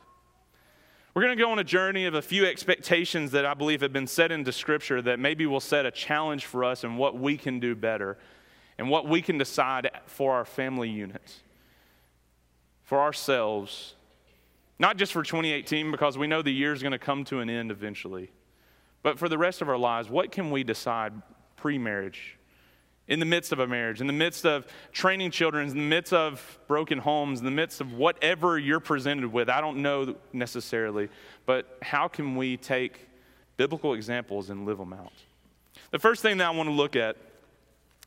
We're 1.12 1.22
going 1.22 1.36
to 1.36 1.42
go 1.42 1.50
on 1.50 1.58
a 1.58 1.64
journey 1.64 2.06
of 2.06 2.14
a 2.14 2.22
few 2.22 2.46
expectations 2.46 3.32
that 3.32 3.44
I 3.44 3.54
believe 3.54 3.80
have 3.80 3.92
been 3.92 4.06
set 4.06 4.30
into 4.30 4.52
Scripture 4.52 5.02
that 5.02 5.18
maybe 5.18 5.44
will 5.44 5.58
set 5.58 5.84
a 5.84 5.90
challenge 5.90 6.46
for 6.46 6.62
us 6.62 6.84
and 6.84 6.96
what 6.96 7.18
we 7.18 7.36
can 7.36 7.58
do 7.58 7.74
better 7.74 8.16
and 8.78 8.88
what 8.88 9.08
we 9.08 9.20
can 9.20 9.36
decide 9.36 9.90
for 10.06 10.34
our 10.34 10.44
family 10.44 10.88
units, 10.88 11.40
for 12.84 13.00
ourselves, 13.00 13.96
not 14.78 14.96
just 14.96 15.12
for 15.12 15.24
2018 15.24 15.90
because 15.90 16.16
we 16.16 16.28
know 16.28 16.42
the 16.42 16.52
year 16.52 16.72
is 16.72 16.80
going 16.80 16.92
to 16.92 16.98
come 16.98 17.24
to 17.24 17.40
an 17.40 17.50
end 17.50 17.72
eventually, 17.72 18.30
but 19.02 19.18
for 19.18 19.28
the 19.28 19.36
rest 19.36 19.60
of 19.62 19.68
our 19.68 19.76
lives, 19.76 20.08
what 20.08 20.30
can 20.30 20.52
we 20.52 20.62
decide 20.62 21.12
pre 21.56 21.76
marriage 21.76 22.38
in 23.10 23.18
the 23.18 23.26
midst 23.26 23.50
of 23.50 23.58
a 23.58 23.66
marriage, 23.66 24.00
in 24.00 24.06
the 24.06 24.12
midst 24.12 24.46
of 24.46 24.64
training 24.92 25.32
children, 25.32 25.68
in 25.68 25.76
the 25.76 25.82
midst 25.82 26.12
of 26.12 26.58
broken 26.68 26.96
homes, 26.96 27.40
in 27.40 27.44
the 27.44 27.50
midst 27.50 27.80
of 27.80 27.92
whatever 27.92 28.56
you're 28.56 28.78
presented 28.78 29.30
with. 29.30 29.50
I 29.50 29.60
don't 29.60 29.82
know 29.82 30.14
necessarily, 30.32 31.08
but 31.44 31.76
how 31.82 32.06
can 32.06 32.36
we 32.36 32.56
take 32.56 33.08
biblical 33.56 33.94
examples 33.94 34.48
and 34.48 34.64
live 34.64 34.78
them 34.78 34.92
out? 34.92 35.12
The 35.90 35.98
first 35.98 36.22
thing 36.22 36.38
that 36.38 36.46
I 36.46 36.50
want 36.50 36.68
to 36.68 36.72
look 36.72 36.94
at 36.94 37.16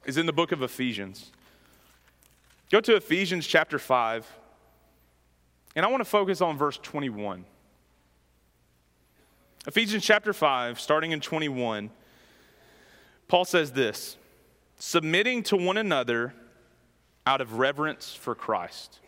is 0.06 0.18
in 0.18 0.26
the 0.26 0.34
book 0.34 0.54
of 0.54 0.62
Ephesians. 0.62 1.32
Go 2.72 2.80
to 2.80 2.96
Ephesians 2.96 3.46
chapter 3.46 3.78
5, 3.78 4.26
and 5.76 5.86
I 5.86 5.90
want 5.90 6.00
to 6.00 6.10
focus 6.10 6.40
on 6.40 6.58
verse 6.58 6.80
21. 6.82 7.44
Ephesians 9.68 10.04
chapter 10.04 10.32
5, 10.32 10.80
starting 10.80 11.12
in 11.12 11.20
21, 11.20 11.90
Paul 13.28 13.44
says 13.44 13.74
this 13.74 14.18
submitting 14.86 15.42
to 15.42 15.56
one 15.56 15.78
another 15.78 16.34
out 17.26 17.40
of 17.40 17.58
reverence 17.58 18.14
for 18.14 18.36
Christ. 18.36 19.00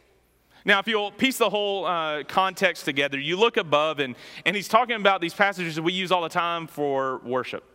Now, 0.63 0.79
if 0.79 0.87
you'll 0.87 1.11
piece 1.11 1.37
the 1.37 1.49
whole 1.49 1.85
uh, 1.85 2.23
context 2.23 2.85
together, 2.85 3.19
you 3.19 3.35
look 3.35 3.57
above, 3.57 3.99
and, 3.99 4.15
and 4.45 4.55
he's 4.55 4.69
talking 4.69 4.95
about 4.95 5.19
these 5.19 5.33
passages 5.33 5.75
that 5.75 5.83
we 5.83 5.91
use 5.91 6.13
all 6.13 6.21
the 6.21 6.29
time 6.29 6.65
for 6.65 7.19
worship, 7.25 7.65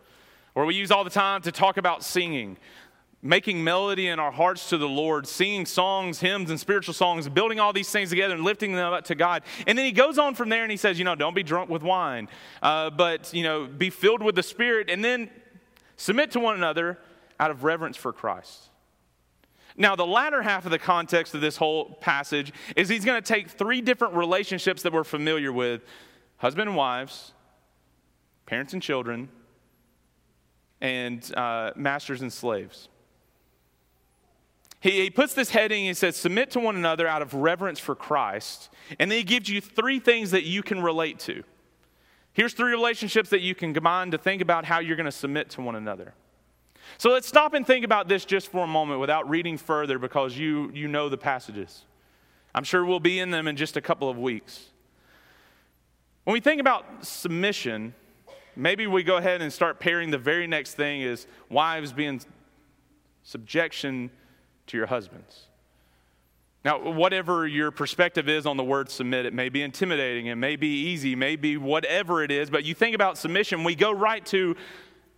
or 0.54 0.64
we 0.64 0.76
use 0.76 0.90
all 0.90 1.04
the 1.04 1.10
time 1.10 1.42
to 1.42 1.52
talk 1.52 1.76
about 1.76 2.02
singing. 2.02 2.56
making 3.22 3.62
melody 3.62 4.08
in 4.08 4.18
our 4.18 4.32
hearts 4.32 4.70
to 4.70 4.78
the 4.78 4.88
Lord, 4.88 5.26
singing 5.26 5.66
songs, 5.66 6.20
hymns, 6.20 6.48
and 6.48 6.58
spiritual 6.58 6.94
songs, 6.94 7.28
building 7.28 7.60
all 7.60 7.74
these 7.74 7.90
things 7.90 8.08
together 8.08 8.34
and 8.34 8.44
lifting 8.44 8.72
them 8.72 8.94
up 8.94 9.04
to 9.04 9.14
God. 9.14 9.42
And 9.66 9.76
then 9.76 9.84
he 9.84 9.92
goes 9.92 10.18
on 10.18 10.34
from 10.34 10.48
there 10.48 10.62
and 10.62 10.70
he 10.70 10.78
says, 10.78 10.98
you 10.98 11.04
know, 11.04 11.14
don't 11.14 11.34
be 11.34 11.42
drunk 11.42 11.68
with 11.68 11.82
wine, 11.82 12.28
uh, 12.62 12.88
but, 12.88 13.32
you 13.34 13.42
know, 13.42 13.66
be 13.66 13.90
filled 13.90 14.22
with 14.22 14.36
the 14.36 14.42
Spirit 14.42 14.88
and 14.88 15.04
then 15.04 15.28
submit 15.98 16.30
to 16.30 16.40
one 16.40 16.54
another 16.54 16.98
out 17.40 17.50
of 17.50 17.64
reverence 17.64 17.96
for 17.96 18.12
Christ. 18.12 18.68
Now, 19.76 19.96
the 19.96 20.06
latter 20.06 20.42
half 20.42 20.66
of 20.66 20.70
the 20.70 20.78
context 20.78 21.34
of 21.34 21.40
this 21.40 21.56
whole 21.56 21.94
passage 22.00 22.52
is 22.76 22.88
he's 22.88 23.04
going 23.04 23.20
to 23.20 23.26
take 23.26 23.48
three 23.48 23.80
different 23.80 24.14
relationships 24.14 24.82
that 24.82 24.92
we're 24.92 25.04
familiar 25.04 25.50
with 25.52 25.82
husband 26.36 26.68
and 26.68 26.76
wives, 26.76 27.32
parents 28.44 28.74
and 28.74 28.82
children, 28.82 29.30
and 30.82 31.34
uh, 31.34 31.70
masters 31.76 32.20
and 32.20 32.30
slaves. 32.30 32.88
He, 34.80 35.02
he 35.02 35.10
puts 35.10 35.32
this 35.32 35.50
heading, 35.50 35.84
he 35.86 35.94
says, 35.94 36.16
Submit 36.16 36.50
to 36.52 36.60
one 36.60 36.76
another 36.76 37.08
out 37.08 37.22
of 37.22 37.32
reverence 37.32 37.78
for 37.78 37.94
Christ. 37.94 38.68
And 38.98 39.10
then 39.10 39.16
he 39.16 39.24
gives 39.24 39.48
you 39.48 39.62
three 39.62 39.98
things 39.98 40.30
that 40.32 40.44
you 40.44 40.62
can 40.62 40.82
relate 40.82 41.18
to. 41.20 41.42
Here's 42.34 42.52
three 42.52 42.70
relationships 42.70 43.30
that 43.30 43.40
you 43.40 43.54
can 43.54 43.72
combine 43.72 44.10
to 44.10 44.18
think 44.18 44.42
about 44.42 44.66
how 44.66 44.80
you're 44.80 44.96
going 44.96 45.06
to 45.06 45.12
submit 45.12 45.48
to 45.50 45.62
one 45.62 45.74
another. 45.74 46.14
So 46.98 47.10
let's 47.10 47.26
stop 47.26 47.54
and 47.54 47.66
think 47.66 47.84
about 47.84 48.08
this 48.08 48.24
just 48.24 48.48
for 48.48 48.64
a 48.64 48.66
moment 48.66 49.00
without 49.00 49.28
reading 49.28 49.56
further 49.56 49.98
because 49.98 50.36
you, 50.36 50.70
you 50.74 50.88
know 50.88 51.08
the 51.08 51.18
passages. 51.18 51.84
I'm 52.54 52.64
sure 52.64 52.84
we'll 52.84 53.00
be 53.00 53.18
in 53.18 53.30
them 53.30 53.46
in 53.48 53.56
just 53.56 53.76
a 53.76 53.80
couple 53.80 54.08
of 54.08 54.18
weeks. 54.18 54.66
When 56.24 56.34
we 56.34 56.40
think 56.40 56.60
about 56.60 57.04
submission, 57.04 57.94
maybe 58.56 58.86
we 58.86 59.02
go 59.02 59.16
ahead 59.16 59.42
and 59.42 59.52
start 59.52 59.80
pairing 59.80 60.10
the 60.10 60.18
very 60.18 60.46
next 60.46 60.74
thing 60.74 61.02
is 61.02 61.26
wives 61.48 61.92
being 61.92 62.20
subjection 63.22 64.10
to 64.66 64.76
your 64.76 64.86
husbands. 64.86 65.46
Now, 66.64 66.78
whatever 66.78 67.46
your 67.46 67.70
perspective 67.70 68.28
is 68.28 68.44
on 68.44 68.58
the 68.58 68.64
word 68.64 68.90
submit, 68.90 69.24
it 69.24 69.32
may 69.32 69.48
be 69.48 69.62
intimidating, 69.62 70.26
it 70.26 70.34
may 70.34 70.56
be 70.56 70.88
easy, 70.88 71.16
may 71.16 71.36
be 71.36 71.56
whatever 71.56 72.22
it 72.22 72.30
is, 72.30 72.50
but 72.50 72.64
you 72.64 72.74
think 72.74 72.94
about 72.94 73.16
submission, 73.16 73.64
we 73.64 73.74
go 73.74 73.90
right 73.90 74.24
to 74.26 74.56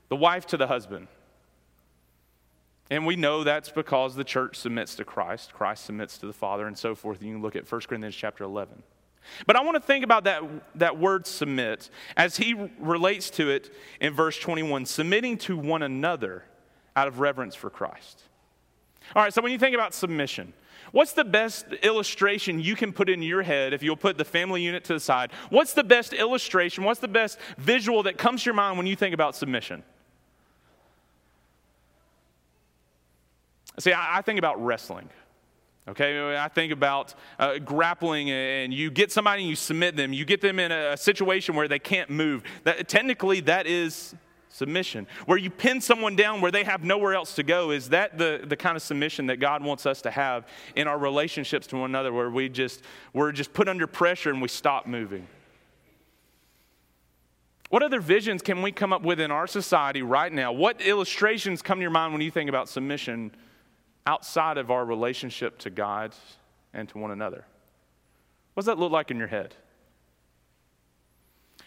the 0.09 0.15
wife 0.15 0.47
to 0.49 0.57
the 0.57 0.69
husband. 0.69 1.09
And 2.93 3.07
we 3.07 3.17
know 3.17 3.43
that's 3.43 3.71
because 3.71 4.15
the 4.15 4.23
church 4.23 4.59
submits 4.59 4.97
to 4.97 5.05
Christ, 5.07 5.55
Christ 5.55 5.87
submits 5.87 6.19
to 6.19 6.27
the 6.27 6.33
Father, 6.35 6.67
and 6.67 6.77
so 6.77 6.95
forth. 6.95 7.23
You 7.23 7.33
can 7.33 7.41
look 7.41 7.57
at 7.57 7.71
1 7.71 7.81
Corinthians 7.89 8.15
chapter 8.15 8.45
11. 8.45 8.83
But 9.47 9.57
I 9.57 9.63
want 9.63 9.77
to 9.77 9.83
think 9.83 10.05
about 10.05 10.25
that, 10.25 10.43
that 10.75 10.99
word 10.99 11.27
submit 11.27 11.89
as 12.19 12.37
he 12.37 12.55
relates 12.79 13.31
to 13.31 13.49
it 13.49 13.75
in 13.99 14.13
verse 14.13 14.39
21 14.39 14.85
submitting 14.85 15.39
to 15.39 15.57
one 15.57 15.83
another 15.83 16.45
out 16.95 17.09
of 17.09 17.19
reverence 17.19 17.55
for 17.55 17.71
Christ. 17.71 18.25
All 19.17 19.23
right, 19.23 19.33
so 19.33 19.41
when 19.41 19.53
you 19.53 19.59
think 19.59 19.75
about 19.75 19.95
submission, 19.95 20.53
what's 20.91 21.15
the 21.15 21.25
best 21.25 21.73
illustration 21.83 22.61
you 22.61 22.77
can 22.77 22.93
put 22.93 23.09
in 23.09 23.23
your 23.23 23.41
head 23.41 23.73
if 23.73 23.83
you'll 23.83 23.97
put 23.97 24.19
the 24.19 24.25
family 24.27 24.61
unit 24.61 24.85
to 24.85 24.93
the 24.93 25.01
side? 25.01 25.31
What's 25.49 25.73
the 25.73 25.85
best 25.85 26.13
illustration? 26.13 26.85
What's 26.85 27.01
the 27.01 27.09
best 27.09 27.39
visual 27.57 28.03
that 28.03 28.19
comes 28.19 28.43
to 28.43 28.49
your 28.49 28.55
mind 28.55 28.77
when 28.77 28.87
you 28.87 28.97
think 28.97 29.15
about 29.15 29.35
submission? 29.35 29.83
See, 33.79 33.93
I, 33.93 34.19
I 34.19 34.23
think 34.23 34.39
about 34.39 34.63
wrestling. 34.63 35.09
Okay, 35.89 36.37
I 36.37 36.47
think 36.47 36.73
about 36.73 37.13
uh, 37.41 37.59
grappling, 37.59 38.31
and 38.31 38.73
you 38.73 38.89
get 38.89 39.11
somebody 39.11 39.43
and 39.43 39.51
you 39.51 39.57
submit 39.57 39.97
them. 39.97 40.13
You 40.13 40.25
get 40.25 40.41
them 40.41 40.61
in 40.61 40.71
a, 40.71 40.97
situation 40.97 41.57
where 41.57 41.67
they 41.67 41.81
can't 41.81 42.09
move. 42.09 42.45
That, 42.63 42.87
technically, 42.89 43.41
that 43.41 43.67
is 43.67 44.15
submission. 44.49 45.09
Where 45.27 45.39
you 45.39 45.51
pin 45.51 45.81
someone 45.81 46.15
down 46.15 46.41
where 46.41 46.53
they 46.53 46.63
have 46.63 46.85
nowhere 46.85 47.15
else 47.15 47.35
to 47.35 47.43
go, 47.43 47.73
is 47.73 47.89
that 47.89 48.17
the, 48.17 48.45
the 48.45 48.57
kind 48.57 48.77
of 48.77 48.83
submission 48.83 49.27
that 49.27 49.39
God 49.39 49.65
wants 49.65 49.85
us 49.85 50.03
to 50.03 50.11
have 50.13 50.47
in 50.77 50.87
our 50.87 50.99
relationships 50.99 51.67
to 51.69 51.77
one 51.77 51.91
another, 51.91 52.13
where 52.13 52.31
we 52.31 52.49
just, 52.49 52.83
we're 53.13 53.33
just 53.33 53.53
put 53.53 53.69
under 53.69 53.89
pressure 53.89 54.31
and 54.31 54.41
we 54.41 54.49
stop 54.49 54.87
moving? 54.87 55.27
What 57.71 57.83
other 57.83 58.01
visions 58.01 58.41
can 58.41 58.63
we 58.63 58.71
come 58.71 58.93
up 58.93 59.03
with 59.03 59.19
in 59.19 59.33
our 59.33 59.49
society 59.49 60.03
right 60.03 60.33
now? 60.33 60.53
What 60.53 60.81
illustrations 60.81 61.61
come 61.61 61.79
to 61.79 61.83
your 61.83 61.91
mind 61.91 62.13
when 62.13 62.23
you 62.23 62.31
think 62.31 62.49
about 62.49 62.69
submission 62.69 63.33
outside 64.07 64.59
of 64.59 64.71
our 64.71 64.85
relationship 64.85 65.59
to 65.59 65.71
God 65.71 66.15
and 66.75 66.89
to 66.89 66.99
one 66.99 67.11
another? 67.11 67.45
What 68.55 68.63
does 68.63 68.67
that 68.67 68.79
look 68.79 68.93
like 68.93 69.11
in 69.11 69.19
your 69.19 69.29
head? 69.29 69.55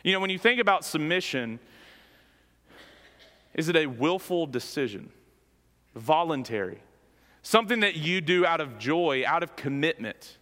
You 0.04 0.12
know, 0.12 0.20
when 0.20 0.30
you 0.30 0.38
think 0.38 0.60
about 0.60 0.86
submission, 0.86 1.60
is 3.56 3.70
it 3.70 3.76
a 3.76 3.88
willful 3.88 4.46
decision? 4.46 5.10
Voluntary? 5.96 6.80
Something 7.42 7.80
that 7.80 7.96
you 7.96 8.22
do 8.22 8.46
out 8.46 8.62
of 8.62 8.78
joy, 8.78 9.24
out 9.26 9.42
of 9.42 9.56
commitment? 9.56 10.38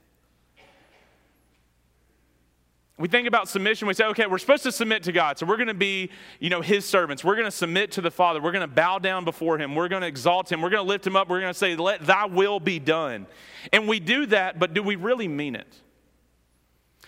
We 3.00 3.08
think 3.08 3.28
about 3.28 3.50
submission, 3.50 3.88
we 3.88 3.96
say, 3.96 4.06
okay, 4.06 4.28
we're 4.28 4.38
supposed 4.38 4.62
to 4.64 4.72
submit 4.72 5.02
to 5.04 5.12
God. 5.12 5.40
So 5.40 5.48
we're 5.48 5.58
going 5.58 5.68
to 5.68 5.74
be, 5.74 6.12
you 6.40 6.52
know, 6.52 6.62
his 6.62 6.86
servants. 6.86 7.24
We're 7.24 7.36
going 7.36 7.46
to 7.46 7.52
submit 7.52 7.92
to 7.94 8.02
the 8.02 8.12
Father. 8.12 8.40
We're 8.40 8.52
going 8.52 8.62
to 8.62 8.74
bow 8.74 9.00
down 9.00 9.26
before 9.26 9.58
him. 9.58 9.74
We're 9.74 9.88
going 9.88 10.04
to 10.04 10.08
exalt 10.08 10.52
him. 10.52 10.62
We're 10.62 10.70
going 10.70 10.84
to 10.84 10.88
lift 10.88 11.08
him 11.08 11.16
up. 11.16 11.28
We're 11.28 11.40
going 11.40 11.54
to 11.54 11.58
say, 11.58 11.76
let 11.76 12.06
thy 12.06 12.26
will 12.26 12.60
be 12.60 12.78
done. 12.78 13.26
And 13.72 13.88
we 13.88 14.00
do 14.00 14.28
that, 14.28 14.60
but 14.60 14.76
do 14.76 14.84
we 14.84 14.96
really 14.96 15.28
mean 15.28 15.56
it? 15.56 15.82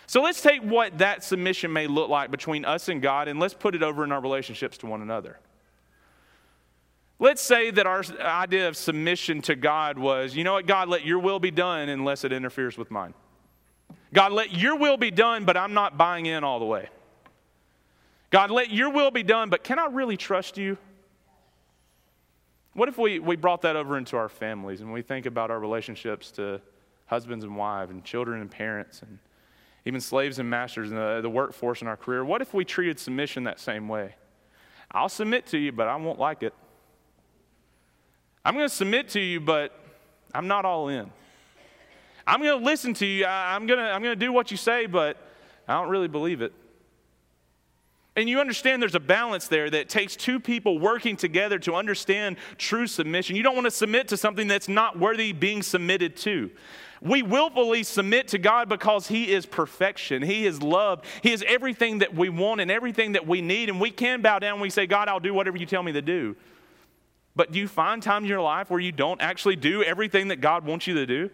So 0.07 0.23
let's 0.23 0.41
take 0.41 0.61
what 0.61 0.97
that 0.97 1.23
submission 1.23 1.71
may 1.71 1.85
look 1.85 2.09
like 2.09 2.31
between 2.31 2.65
us 2.65 2.89
and 2.89 2.99
God 3.01 3.27
and 3.27 3.39
let's 3.39 3.53
put 3.53 3.75
it 3.75 3.83
over 3.83 4.03
in 4.03 4.11
our 4.11 4.21
relationships 4.21 4.77
to 4.79 4.87
one 4.87 5.03
another. 5.03 5.39
Let's 7.19 7.41
say 7.41 7.71
that 7.71 7.85
our 7.85 8.03
idea 8.21 8.67
of 8.67 8.75
submission 8.75 9.41
to 9.43 9.55
God 9.55 9.97
was, 9.97 10.35
you 10.35 10.43
know 10.43 10.53
what, 10.53 10.65
God, 10.65 10.89
let 10.89 11.05
your 11.05 11.19
will 11.19 11.39
be 11.39 11.51
done 11.51 11.89
unless 11.89 12.23
it 12.23 12.33
interferes 12.33 12.77
with 12.77 12.91
mine. 12.91 13.13
God, 14.15 14.31
let 14.31 14.53
your 14.53 14.77
will 14.77 14.95
be 14.95 15.11
done, 15.11 15.43
but 15.43 15.57
I'm 15.57 15.73
not 15.73 15.97
buying 15.97 16.25
in 16.25 16.45
all 16.45 16.59
the 16.59 16.65
way. 16.65 16.87
God, 18.29 18.49
let 18.49 18.71
your 18.71 18.89
will 18.89 19.11
be 19.11 19.23
done, 19.23 19.49
but 19.49 19.61
can 19.61 19.77
I 19.77 19.87
really 19.87 20.15
trust 20.15 20.57
you? 20.57 20.77
What 22.73 22.87
if 22.87 22.97
we, 22.97 23.19
we 23.19 23.35
brought 23.35 23.61
that 23.63 23.75
over 23.75 23.97
into 23.97 24.15
our 24.15 24.29
families 24.29 24.79
and 24.79 24.93
we 24.93 25.01
think 25.01 25.25
about 25.25 25.51
our 25.51 25.59
relationships 25.59 26.31
to 26.31 26.61
husbands 27.07 27.43
and 27.43 27.57
wives 27.57 27.91
and 27.91 28.05
children 28.05 28.39
and 28.39 28.49
parents 28.49 29.01
and 29.01 29.19
even 29.83 29.99
slaves 29.99 30.39
and 30.39 30.49
masters 30.49 30.91
and 30.91 30.97
the, 30.97 31.19
the 31.21 31.29
workforce 31.29 31.81
in 31.81 31.87
our 31.89 31.97
career? 31.97 32.23
What 32.23 32.41
if 32.41 32.53
we 32.53 32.63
treated 32.63 32.97
submission 32.97 33.43
that 33.43 33.59
same 33.59 33.89
way? 33.89 34.15
I'll 34.91 35.09
submit 35.09 35.45
to 35.47 35.57
you, 35.57 35.73
but 35.73 35.89
I 35.89 35.95
won't 35.97 36.19
like 36.19 36.41
it. 36.41 36.53
I'm 38.45 38.53
going 38.53 38.69
to 38.69 38.73
submit 38.73 39.09
to 39.09 39.19
you, 39.19 39.41
but 39.41 39.77
I'm 40.33 40.47
not 40.47 40.63
all 40.63 40.87
in. 40.87 41.11
I'm 42.27 42.41
going 42.41 42.59
to 42.59 42.65
listen 42.65 42.93
to 42.95 43.05
you. 43.05 43.25
I'm 43.25 43.67
going 43.67 43.79
to, 43.79 43.85
I'm 43.85 44.01
going 44.01 44.17
to 44.17 44.25
do 44.25 44.31
what 44.31 44.51
you 44.51 44.57
say, 44.57 44.85
but 44.85 45.17
I 45.67 45.73
don't 45.73 45.89
really 45.89 46.07
believe 46.07 46.41
it. 46.41 46.53
And 48.17 48.29
you 48.29 48.39
understand 48.39 48.81
there's 48.81 48.95
a 48.95 48.99
balance 48.99 49.49
there 49.49 49.69
that 49.69 49.89
takes 49.89 50.15
two 50.15 50.39
people 50.39 50.79
working 50.79 51.17
together 51.17 51.59
to 51.59 51.75
understand 51.75 52.37
true 52.57 52.87
submission. 52.87 53.35
You 53.35 53.43
don't 53.43 53.55
want 53.55 53.65
to 53.65 53.71
submit 53.71 54.07
to 54.09 54.17
something 54.17 54.47
that's 54.47 54.69
not 54.69 54.97
worthy 54.97 55.33
being 55.33 55.61
submitted 55.61 56.15
to. 56.17 56.49
We 57.01 57.23
willfully 57.23 57.83
submit 57.83 58.29
to 58.29 58.37
God 58.37 58.69
because 58.69 59.07
He 59.07 59.31
is 59.31 59.45
perfection. 59.45 60.21
He 60.21 60.45
is 60.45 60.63
love. 60.63 61.01
He 61.21 61.33
is 61.33 61.43
everything 61.45 61.99
that 61.99 62.15
we 62.15 62.29
want 62.29 62.61
and 62.61 62.71
everything 62.71 63.11
that 63.11 63.27
we 63.27 63.41
need. 63.41 63.67
And 63.67 63.81
we 63.81 63.91
can 63.91 64.21
bow 64.21 64.39
down 64.39 64.53
and 64.53 64.61
we 64.61 64.69
say, 64.69 64.87
God, 64.87 65.09
I'll 65.09 65.19
do 65.19 65.33
whatever 65.33 65.57
you 65.57 65.65
tell 65.65 65.83
me 65.83 65.91
to 65.91 66.01
do. 66.01 66.37
But 67.35 67.51
do 67.51 67.59
you 67.59 67.67
find 67.67 68.01
times 68.01 68.23
in 68.23 68.29
your 68.29 68.41
life 68.41 68.69
where 68.69 68.79
you 68.79 68.93
don't 68.93 69.21
actually 69.21 69.57
do 69.57 69.83
everything 69.83 70.29
that 70.29 70.37
God 70.37 70.65
wants 70.65 70.87
you 70.87 70.93
to 70.95 71.05
do? 71.05 71.29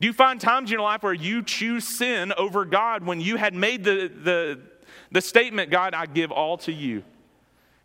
Do 0.00 0.06
you 0.06 0.12
find 0.14 0.40
times 0.40 0.70
in 0.70 0.72
your 0.72 0.82
life 0.82 1.02
where 1.02 1.12
you 1.12 1.42
choose 1.42 1.86
sin 1.86 2.32
over 2.38 2.64
God 2.64 3.04
when 3.04 3.20
you 3.20 3.36
had 3.36 3.54
made 3.54 3.84
the, 3.84 4.08
the, 4.08 4.60
the 5.12 5.20
statement, 5.20 5.70
God, 5.70 5.92
I 5.92 6.06
give 6.06 6.32
all 6.32 6.56
to 6.58 6.72
you? 6.72 7.04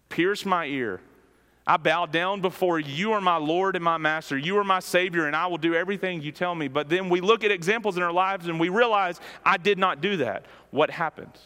Pierce 0.08 0.46
my 0.46 0.66
ear. 0.66 1.02
I 1.68 1.78
bow 1.78 2.06
down 2.06 2.42
before 2.42 2.80
you. 2.80 2.94
You 2.94 3.12
are 3.14 3.22
my 3.22 3.38
Lord 3.38 3.76
and 3.76 3.84
my 3.84 3.98
Master. 3.98 4.38
You 4.38 4.58
are 4.60 4.64
my 4.64 4.80
Savior, 4.80 5.26
and 5.26 5.36
I 5.36 5.48
will 5.48 5.58
do 5.58 5.74
everything 5.74 6.22
you 6.22 6.32
tell 6.32 6.56
me. 6.56 6.68
But 6.68 6.90
then 6.90 7.10
we 7.10 7.20
look 7.22 7.44
at 7.44 7.52
examples 7.52 7.98
in 7.98 8.04
our 8.04 8.14
lives 8.14 8.48
and 8.48 8.60
we 8.60 8.70
realize, 8.70 9.20
I 9.44 9.58
did 9.58 9.78
not 9.78 10.00
do 10.00 10.18
that. 10.18 10.46
What 10.72 10.92
happened? 10.92 11.38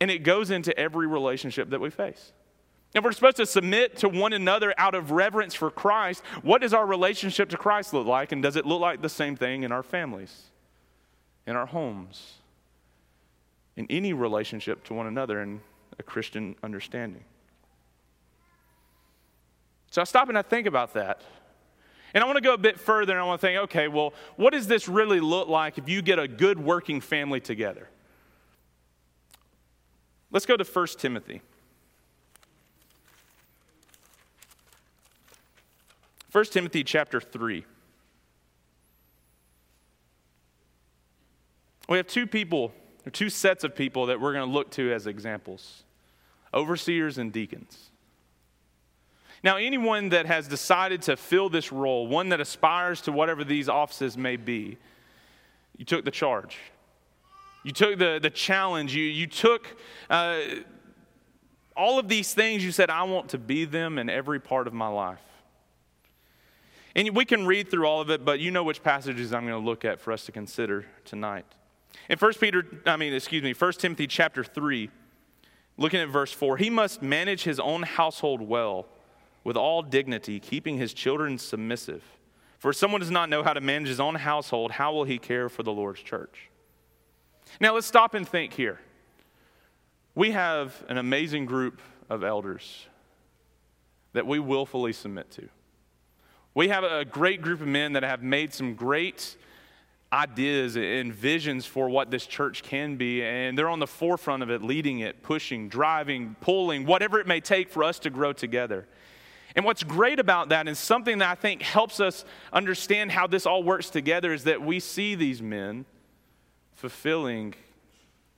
And 0.00 0.10
it 0.10 0.20
goes 0.20 0.50
into 0.50 0.76
every 0.78 1.06
relationship 1.06 1.70
that 1.70 1.80
we 1.80 1.90
face. 1.90 2.32
And 2.94 3.02
we're 3.02 3.12
supposed 3.12 3.38
to 3.38 3.46
submit 3.46 3.96
to 3.98 4.08
one 4.08 4.32
another 4.32 4.74
out 4.76 4.94
of 4.94 5.12
reverence 5.12 5.54
for 5.54 5.70
Christ. 5.70 6.22
What 6.42 6.60
does 6.60 6.74
our 6.74 6.84
relationship 6.84 7.48
to 7.50 7.56
Christ 7.56 7.94
look 7.94 8.06
like? 8.06 8.32
And 8.32 8.42
does 8.42 8.56
it 8.56 8.66
look 8.66 8.80
like 8.80 9.00
the 9.00 9.08
same 9.08 9.34
thing 9.34 9.62
in 9.62 9.72
our 9.72 9.82
families, 9.82 10.50
in 11.46 11.56
our 11.56 11.66
homes, 11.66 12.34
in 13.76 13.86
any 13.88 14.12
relationship 14.12 14.84
to 14.84 14.94
one 14.94 15.06
another 15.06 15.40
in 15.40 15.62
a 15.98 16.02
Christian 16.02 16.54
understanding? 16.62 17.24
So 19.90 20.02
I 20.02 20.04
stop 20.04 20.28
and 20.28 20.36
I 20.36 20.42
think 20.42 20.66
about 20.66 20.92
that. 20.94 21.22
And 22.14 22.22
I 22.22 22.26
want 22.26 22.36
to 22.36 22.42
go 22.42 22.52
a 22.52 22.58
bit 22.58 22.78
further 22.78 23.12
and 23.12 23.20
I 23.20 23.24
want 23.24 23.40
to 23.40 23.46
think, 23.46 23.58
okay, 23.64 23.88
well, 23.88 24.12
what 24.36 24.52
does 24.52 24.66
this 24.66 24.86
really 24.86 25.20
look 25.20 25.48
like 25.48 25.78
if 25.78 25.88
you 25.88 26.02
get 26.02 26.18
a 26.18 26.28
good 26.28 26.58
working 26.58 27.00
family 27.00 27.40
together? 27.40 27.88
Let's 30.30 30.44
go 30.44 30.58
to 30.58 30.64
1 30.64 30.86
Timothy. 30.98 31.40
1 36.32 36.44
Timothy 36.46 36.82
chapter 36.82 37.20
3. 37.20 37.64
We 41.90 41.96
have 41.98 42.06
two 42.06 42.26
people, 42.26 42.72
or 43.04 43.10
two 43.10 43.28
sets 43.28 43.64
of 43.64 43.76
people 43.76 44.06
that 44.06 44.18
we're 44.18 44.32
going 44.32 44.48
to 44.48 44.52
look 44.52 44.70
to 44.72 44.92
as 44.92 45.06
examples 45.06 45.84
overseers 46.54 47.16
and 47.16 47.32
deacons. 47.32 47.90
Now, 49.42 49.56
anyone 49.56 50.10
that 50.10 50.26
has 50.26 50.46
decided 50.46 51.00
to 51.02 51.16
fill 51.16 51.48
this 51.48 51.72
role, 51.72 52.06
one 52.06 52.28
that 52.28 52.40
aspires 52.40 53.00
to 53.02 53.12
whatever 53.12 53.42
these 53.42 53.70
offices 53.70 54.18
may 54.18 54.36
be, 54.36 54.76
you 55.78 55.86
took 55.86 56.04
the 56.04 56.10
charge. 56.10 56.58
You 57.64 57.72
took 57.72 57.98
the, 57.98 58.18
the 58.22 58.28
challenge. 58.28 58.94
You, 58.94 59.04
you 59.04 59.26
took 59.26 59.66
uh, 60.10 60.40
all 61.74 61.98
of 61.98 62.08
these 62.08 62.34
things. 62.34 62.62
You 62.62 62.70
said, 62.70 62.90
I 62.90 63.04
want 63.04 63.30
to 63.30 63.38
be 63.38 63.64
them 63.64 63.98
in 63.98 64.10
every 64.10 64.38
part 64.38 64.66
of 64.66 64.74
my 64.74 64.88
life. 64.88 65.20
And 66.94 67.10
we 67.16 67.24
can 67.24 67.46
read 67.46 67.70
through 67.70 67.86
all 67.86 68.00
of 68.00 68.10
it, 68.10 68.24
but 68.24 68.38
you 68.40 68.50
know 68.50 68.64
which 68.64 68.82
passages 68.82 69.32
I'm 69.32 69.46
going 69.46 69.60
to 69.60 69.66
look 69.66 69.84
at 69.84 70.00
for 70.00 70.12
us 70.12 70.26
to 70.26 70.32
consider 70.32 70.84
tonight. 71.04 71.46
In 72.08 72.18
1 72.18 72.32
Peter, 72.34 72.66
I 72.86 72.96
mean, 72.96 73.14
excuse 73.14 73.42
me, 73.42 73.54
1 73.54 73.72
Timothy 73.74 74.06
chapter 74.06 74.44
3, 74.44 74.90
looking 75.76 76.00
at 76.00 76.08
verse 76.08 76.32
4, 76.32 76.58
he 76.58 76.68
must 76.70 77.02
manage 77.02 77.44
his 77.44 77.58
own 77.58 77.82
household 77.82 78.42
well 78.42 78.86
with 79.44 79.56
all 79.56 79.82
dignity, 79.82 80.38
keeping 80.38 80.76
his 80.76 80.92
children 80.92 81.38
submissive. 81.38 82.02
For 82.58 82.70
if 82.70 82.76
someone 82.76 83.00
does 83.00 83.10
not 83.10 83.28
know 83.28 83.42
how 83.42 83.54
to 83.54 83.60
manage 83.60 83.88
his 83.88 84.00
own 84.00 84.14
household, 84.14 84.72
how 84.72 84.92
will 84.92 85.04
he 85.04 85.18
care 85.18 85.48
for 85.48 85.62
the 85.62 85.72
Lord's 85.72 86.00
church? 86.00 86.50
Now 87.60 87.74
let's 87.74 87.86
stop 87.86 88.14
and 88.14 88.28
think 88.28 88.52
here. 88.52 88.80
We 90.14 90.30
have 90.32 90.84
an 90.88 90.98
amazing 90.98 91.46
group 91.46 91.80
of 92.08 92.22
elders 92.22 92.86
that 94.12 94.26
we 94.26 94.38
willfully 94.38 94.92
submit 94.92 95.30
to. 95.32 95.48
We 96.54 96.68
have 96.68 96.84
a 96.84 97.04
great 97.04 97.40
group 97.40 97.60
of 97.60 97.66
men 97.66 97.94
that 97.94 98.02
have 98.02 98.22
made 98.22 98.52
some 98.52 98.74
great 98.74 99.36
ideas 100.12 100.76
and 100.76 101.12
visions 101.12 101.64
for 101.64 101.88
what 101.88 102.10
this 102.10 102.26
church 102.26 102.62
can 102.62 102.96
be, 102.96 103.24
and 103.24 103.56
they're 103.56 103.70
on 103.70 103.78
the 103.78 103.86
forefront 103.86 104.42
of 104.42 104.50
it, 104.50 104.62
leading 104.62 104.98
it, 104.98 105.22
pushing, 105.22 105.68
driving, 105.68 106.36
pulling, 106.42 106.84
whatever 106.84 107.18
it 107.18 107.26
may 107.26 107.40
take 107.40 107.70
for 107.70 107.82
us 107.82 107.98
to 108.00 108.10
grow 108.10 108.34
together. 108.34 108.86
And 109.56 109.64
what's 109.64 109.82
great 109.82 110.18
about 110.18 110.50
that 110.50 110.68
is 110.68 110.78
something 110.78 111.18
that 111.18 111.30
I 111.30 111.34
think 111.34 111.62
helps 111.62 112.00
us 112.00 112.26
understand 112.52 113.12
how 113.12 113.26
this 113.26 113.46
all 113.46 113.62
works 113.62 113.88
together 113.88 114.34
is 114.34 114.44
that 114.44 114.60
we 114.60 114.80
see 114.80 115.14
these 115.14 115.40
men 115.40 115.86
fulfilling 116.74 117.54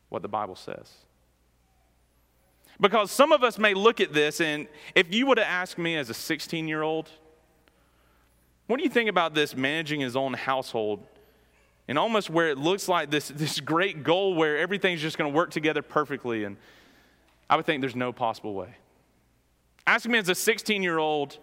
what 0.08 0.22
the 0.22 0.28
Bible 0.28 0.56
says. 0.56 0.92
Because 2.80 3.10
some 3.10 3.32
of 3.32 3.42
us 3.42 3.58
may 3.58 3.74
look 3.74 4.00
at 4.00 4.12
this, 4.12 4.40
and 4.40 4.68
if 4.94 5.12
you 5.12 5.26
would 5.26 5.38
have 5.38 5.46
asked 5.46 5.78
me 5.78 5.96
as 5.96 6.10
a 6.10 6.14
16 6.14 6.68
year 6.68 6.82
old, 6.82 7.10
what 8.66 8.78
do 8.78 8.82
you 8.82 8.90
think 8.90 9.10
about 9.10 9.34
this 9.34 9.54
managing 9.54 10.00
his 10.00 10.16
own 10.16 10.34
household? 10.34 11.06
And 11.86 11.98
almost 11.98 12.30
where 12.30 12.48
it 12.48 12.58
looks 12.58 12.88
like 12.88 13.10
this, 13.10 13.28
this 13.34 13.60
great 13.60 14.02
goal 14.02 14.34
where 14.34 14.58
everything's 14.58 15.00
just 15.00 15.18
going 15.18 15.30
to 15.30 15.36
work 15.36 15.50
together 15.50 15.82
perfectly. 15.82 16.44
And 16.44 16.56
I 17.48 17.56
would 17.56 17.66
think 17.66 17.80
there's 17.80 17.96
no 17.96 18.12
possible 18.12 18.54
way. 18.54 18.74
Ask 19.86 20.08
me 20.08 20.18
as 20.18 20.28
a 20.28 20.34
16 20.34 20.82
year 20.82 20.98
old, 20.98 21.38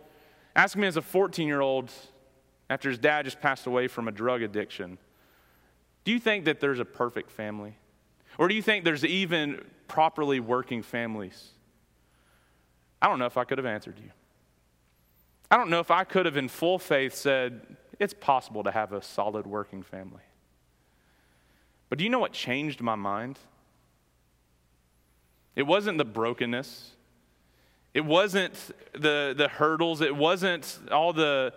ask 0.55 0.75
me 0.75 0.87
as 0.87 0.97
a 0.97 1.01
14 1.01 1.47
year 1.47 1.61
old 1.61 1.91
after 2.69 2.89
his 2.89 2.97
dad 2.97 3.25
just 3.25 3.39
passed 3.39 3.67
away 3.67 3.87
from 3.87 4.07
a 4.07 4.11
drug 4.11 4.41
addiction. 4.41 4.97
Do 6.03 6.11
you 6.11 6.19
think 6.19 6.45
that 6.45 6.59
there's 6.59 6.79
a 6.79 6.85
perfect 6.85 7.29
family? 7.29 7.75
Or 8.37 8.47
do 8.47 8.55
you 8.55 8.61
think 8.61 8.83
there's 8.85 9.05
even 9.05 9.63
properly 9.87 10.39
working 10.39 10.81
families? 10.81 11.49
I 13.01 13.07
don't 13.07 13.19
know 13.19 13.25
if 13.25 13.37
I 13.37 13.43
could 13.43 13.57
have 13.57 13.67
answered 13.67 13.99
you. 13.99 14.09
I 15.51 15.57
don't 15.57 15.69
know 15.69 15.81
if 15.81 15.91
I 15.91 16.05
could 16.05 16.25
have, 16.25 16.37
in 16.37 16.47
full 16.47 16.79
faith, 16.79 17.13
said, 17.13 17.75
it's 17.99 18.13
possible 18.13 18.63
to 18.63 18.71
have 18.71 18.93
a 18.93 19.01
solid 19.01 19.45
working 19.45 19.83
family. 19.83 20.23
But 21.89 21.97
do 21.97 22.05
you 22.05 22.09
know 22.09 22.19
what 22.19 22.31
changed 22.31 22.79
my 22.79 22.95
mind? 22.95 23.37
It 25.57 25.63
wasn't 25.63 25.97
the 25.97 26.05
brokenness, 26.05 26.91
it 27.93 28.05
wasn't 28.05 28.53
the, 28.93 29.35
the 29.37 29.49
hurdles, 29.49 29.99
it 29.99 30.15
wasn't 30.15 30.79
all 30.89 31.11
the, 31.11 31.53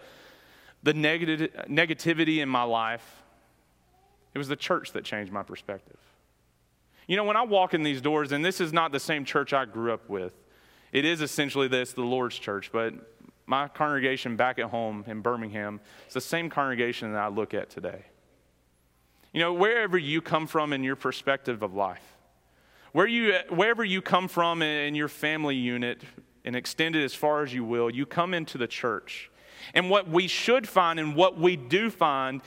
the 0.82 0.92
negative, 0.92 1.52
negativity 1.68 2.38
in 2.38 2.48
my 2.48 2.64
life. 2.64 3.22
It 4.34 4.38
was 4.38 4.48
the 4.48 4.56
church 4.56 4.90
that 4.92 5.04
changed 5.04 5.32
my 5.32 5.44
perspective. 5.44 6.00
You 7.06 7.16
know, 7.16 7.22
when 7.22 7.36
I 7.36 7.42
walk 7.42 7.72
in 7.72 7.84
these 7.84 8.00
doors, 8.00 8.32
and 8.32 8.44
this 8.44 8.60
is 8.60 8.72
not 8.72 8.90
the 8.90 8.98
same 8.98 9.24
church 9.24 9.52
I 9.52 9.64
grew 9.64 9.92
up 9.92 10.08
with, 10.08 10.34
it 10.90 11.04
is 11.04 11.20
essentially 11.20 11.68
this, 11.68 11.92
the 11.92 12.02
Lord's 12.02 12.36
church, 12.36 12.72
but 12.72 12.94
my 13.46 13.68
congregation 13.68 14.36
back 14.36 14.58
at 14.58 14.66
home 14.66 15.04
in 15.06 15.20
Birmingham 15.20 15.80
is 16.06 16.14
the 16.14 16.20
same 16.20 16.48
congregation 16.48 17.12
that 17.12 17.18
I 17.18 17.28
look 17.28 17.54
at 17.54 17.70
today. 17.70 18.04
You 19.32 19.40
know, 19.40 19.52
wherever 19.52 19.98
you 19.98 20.20
come 20.20 20.46
from 20.46 20.72
in 20.72 20.84
your 20.84 20.96
perspective 20.96 21.62
of 21.62 21.74
life, 21.74 22.16
where 22.92 23.06
you, 23.06 23.34
wherever 23.50 23.84
you 23.84 24.00
come 24.00 24.28
from 24.28 24.62
in 24.62 24.94
your 24.94 25.08
family 25.08 25.56
unit 25.56 26.02
and 26.44 26.54
extend 26.54 26.94
it 26.94 27.04
as 27.04 27.14
far 27.14 27.42
as 27.42 27.52
you 27.52 27.64
will, 27.64 27.90
you 27.90 28.06
come 28.06 28.32
into 28.32 28.56
the 28.56 28.68
church. 28.68 29.30
And 29.74 29.90
what 29.90 30.08
we 30.08 30.28
should 30.28 30.68
find 30.68 31.00
and 31.00 31.16
what 31.16 31.38
we 31.38 31.56
do 31.56 31.90
find, 31.90 32.42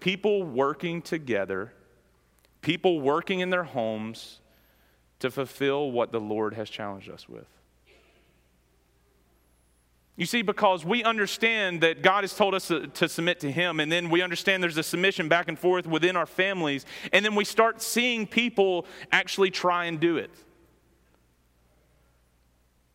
people 0.00 0.42
working 0.42 1.00
together, 1.00 1.72
people 2.60 3.00
working 3.00 3.40
in 3.40 3.50
their 3.50 3.64
homes 3.64 4.40
to 5.20 5.30
fulfill 5.30 5.90
what 5.90 6.12
the 6.12 6.20
Lord 6.20 6.54
has 6.54 6.68
challenged 6.68 7.08
us 7.08 7.28
with. 7.28 7.46
You 10.18 10.26
see, 10.26 10.42
because 10.42 10.84
we 10.84 11.04
understand 11.04 11.80
that 11.82 12.02
God 12.02 12.24
has 12.24 12.34
told 12.34 12.52
us 12.52 12.66
to, 12.66 12.88
to, 12.88 13.08
submit 13.08 13.38
to 13.40 13.52
Him, 13.52 13.78
and 13.78 13.90
then 13.90 14.10
we 14.10 14.20
understand 14.20 14.60
there's 14.60 14.76
a 14.76 14.82
submission 14.82 15.28
back 15.28 15.46
and 15.46 15.56
forth 15.56 15.86
within 15.86 16.16
our 16.16 16.26
families, 16.26 16.84
and 17.12 17.24
then 17.24 17.36
we 17.36 17.44
start 17.44 17.80
seeing 17.80 18.26
people 18.26 18.84
actually 19.12 19.52
try 19.52 19.84
and 19.84 20.00
do 20.00 20.16
it. 20.16 20.32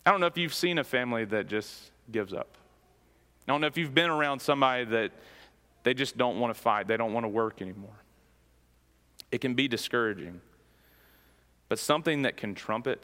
I 0.05 0.11
don't 0.11 0.19
know 0.19 0.25
if 0.25 0.37
you've 0.37 0.53
seen 0.53 0.77
a 0.79 0.83
family 0.83 1.23
that 1.23 1.47
just 1.47 1.91
gives 2.11 2.33
up. 2.33 2.57
I 3.47 3.53
don't 3.53 3.61
know 3.61 3.67
if 3.67 3.77
you've 3.77 3.95
been 3.95 4.09
around 4.09 4.41
somebody 4.41 4.83
that 4.83 5.11
they 5.83 5.93
just 5.93 6.17
don't 6.17 6.41
want 6.41 6.53
to 6.53 6.59
fight, 6.59 6.89
they 6.89 6.97
don't 6.97 7.13
want 7.13 7.23
to 7.23 7.29
work 7.29 7.61
anymore. 7.61 7.95
It 9.31 9.39
can 9.39 9.53
be 9.53 9.69
discouraging. 9.69 10.41
But 11.69 11.79
something 11.79 12.23
that 12.23 12.35
can 12.35 12.53
trumpet 12.53 13.01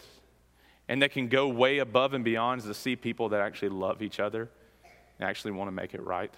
and 0.89 1.03
that 1.03 1.11
can 1.11 1.27
go 1.27 1.47
way 1.47 1.77
above 1.77 2.15
and 2.15 2.25
beyond 2.25 2.61
is 2.61 2.67
to 2.67 2.73
see 2.73 2.95
people 2.95 3.29
that 3.29 3.39
actually 3.39 3.69
love 3.69 4.01
each 4.01 4.19
other 4.19 4.49
and 5.19 5.29
actually 5.29 5.51
want 5.51 5.67
to 5.67 5.71
make 5.71 5.93
it 5.93 6.01
right. 6.01 6.33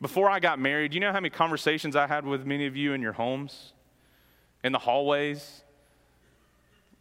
Before 0.00 0.30
I 0.30 0.38
got 0.38 0.60
married, 0.60 0.94
you 0.94 1.00
know 1.00 1.10
how 1.10 1.18
many 1.18 1.30
conversations 1.30 1.96
I 1.96 2.06
had 2.06 2.24
with 2.24 2.46
many 2.46 2.66
of 2.66 2.76
you 2.76 2.92
in 2.92 3.02
your 3.02 3.12
homes, 3.12 3.72
in 4.62 4.70
the 4.70 4.78
hallways, 4.78 5.64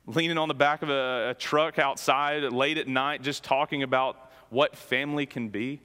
leaning 0.07 0.39
on 0.39 0.47
the 0.47 0.55
back 0.55 0.81
of 0.81 0.89
a, 0.89 1.29
a 1.29 1.33
truck 1.35 1.77
outside 1.77 2.41
late 2.51 2.79
at 2.79 2.87
night, 2.87 3.21
just 3.21 3.43
talking 3.43 3.83
about 3.83 4.31
what 4.49 4.75
family 4.75 5.27
can 5.27 5.49
be? 5.49 5.81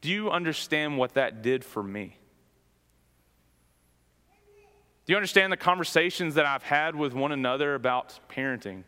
Do 0.00 0.10
you 0.10 0.30
understand 0.30 0.96
what 0.96 1.14
that 1.14 1.42
did 1.42 1.64
for 1.64 1.82
me? 1.82 2.18
Do 5.06 5.12
you 5.12 5.16
understand 5.18 5.52
the 5.52 5.58
conversations 5.58 6.36
that 6.36 6.46
I've 6.46 6.62
had 6.62 6.96
with 6.96 7.12
one 7.12 7.30
another 7.30 7.74
about 7.74 8.18
parenting 8.30 8.84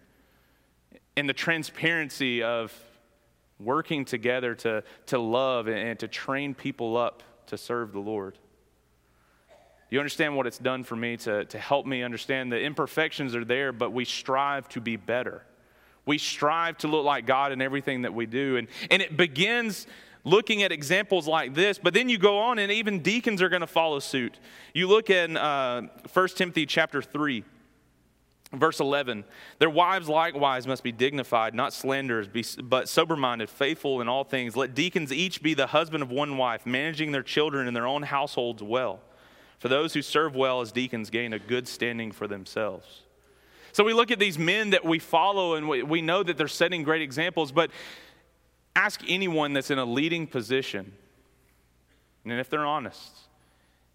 and 1.14 1.28
the 1.28 1.34
transparency 1.34 2.42
of 2.42 2.72
working 3.60 4.06
together 4.06 4.54
to, 4.54 4.82
to 5.06 5.18
love 5.18 5.68
and 5.68 5.98
to 5.98 6.08
train 6.08 6.54
people 6.54 6.96
up 6.96 7.22
to 7.48 7.58
serve 7.58 7.92
the 7.92 7.98
Lord? 7.98 8.38
You 9.90 9.98
understand 9.98 10.34
what 10.36 10.46
it's 10.46 10.58
done 10.58 10.84
for 10.84 10.96
me 10.96 11.18
to, 11.18 11.44
to 11.44 11.58
help 11.58 11.84
me 11.84 12.02
understand 12.02 12.50
the 12.50 12.60
imperfections 12.60 13.34
are 13.34 13.44
there, 13.44 13.70
but 13.70 13.92
we 13.92 14.06
strive 14.06 14.70
to 14.70 14.80
be 14.80 14.96
better? 14.96 15.42
We 16.06 16.16
strive 16.16 16.78
to 16.78 16.88
look 16.88 17.04
like 17.04 17.26
God 17.26 17.52
in 17.52 17.60
everything 17.60 18.02
that 18.02 18.14
we 18.14 18.24
do. 18.24 18.56
And, 18.56 18.68
and 18.90 19.02
it 19.02 19.18
begins 19.18 19.86
looking 20.26 20.64
at 20.64 20.72
examples 20.72 21.28
like 21.28 21.54
this, 21.54 21.78
but 21.78 21.94
then 21.94 22.08
you 22.08 22.18
go 22.18 22.40
on 22.40 22.58
and 22.58 22.70
even 22.72 23.00
deacons 23.00 23.40
are 23.40 23.48
going 23.48 23.60
to 23.60 23.66
follow 23.66 24.00
suit. 24.00 24.38
You 24.74 24.88
look 24.88 25.08
in 25.08 25.36
uh, 25.36 25.82
1 26.12 26.28
Timothy 26.30 26.66
chapter 26.66 27.00
3. 27.00 27.44
Verse 28.52 28.78
11, 28.78 29.24
their 29.58 29.68
wives 29.68 30.08
likewise 30.08 30.68
must 30.68 30.84
be 30.84 30.92
dignified, 30.92 31.52
not 31.52 31.72
slanderers, 31.72 32.28
but 32.62 32.88
sober 32.88 33.16
minded, 33.16 33.50
faithful 33.50 34.00
in 34.00 34.06
all 34.06 34.22
things. 34.22 34.56
Let 34.56 34.72
deacons 34.72 35.12
each 35.12 35.42
be 35.42 35.52
the 35.52 35.66
husband 35.66 36.00
of 36.00 36.12
one 36.12 36.38
wife, 36.38 36.64
managing 36.64 37.10
their 37.10 37.24
children 37.24 37.66
and 37.66 37.76
their 37.76 37.88
own 37.88 38.04
households 38.04 38.62
well. 38.62 39.00
For 39.58 39.66
those 39.66 39.94
who 39.94 40.00
serve 40.00 40.36
well 40.36 40.60
as 40.60 40.70
deacons 40.70 41.10
gain 41.10 41.32
a 41.32 41.40
good 41.40 41.66
standing 41.66 42.12
for 42.12 42.28
themselves. 42.28 43.02
So 43.72 43.82
we 43.82 43.92
look 43.92 44.12
at 44.12 44.20
these 44.20 44.38
men 44.38 44.70
that 44.70 44.84
we 44.84 45.00
follow 45.00 45.54
and 45.54 45.68
we, 45.68 45.82
we 45.82 46.00
know 46.00 46.22
that 46.22 46.38
they're 46.38 46.48
setting 46.48 46.84
great 46.84 47.02
examples, 47.02 47.50
but 47.50 47.70
Ask 48.76 49.00
anyone 49.08 49.54
that's 49.54 49.70
in 49.70 49.78
a 49.78 49.84
leading 49.84 50.26
position, 50.26 50.92
and 52.24 52.38
if 52.38 52.50
they're 52.50 52.64
honest, 52.64 53.10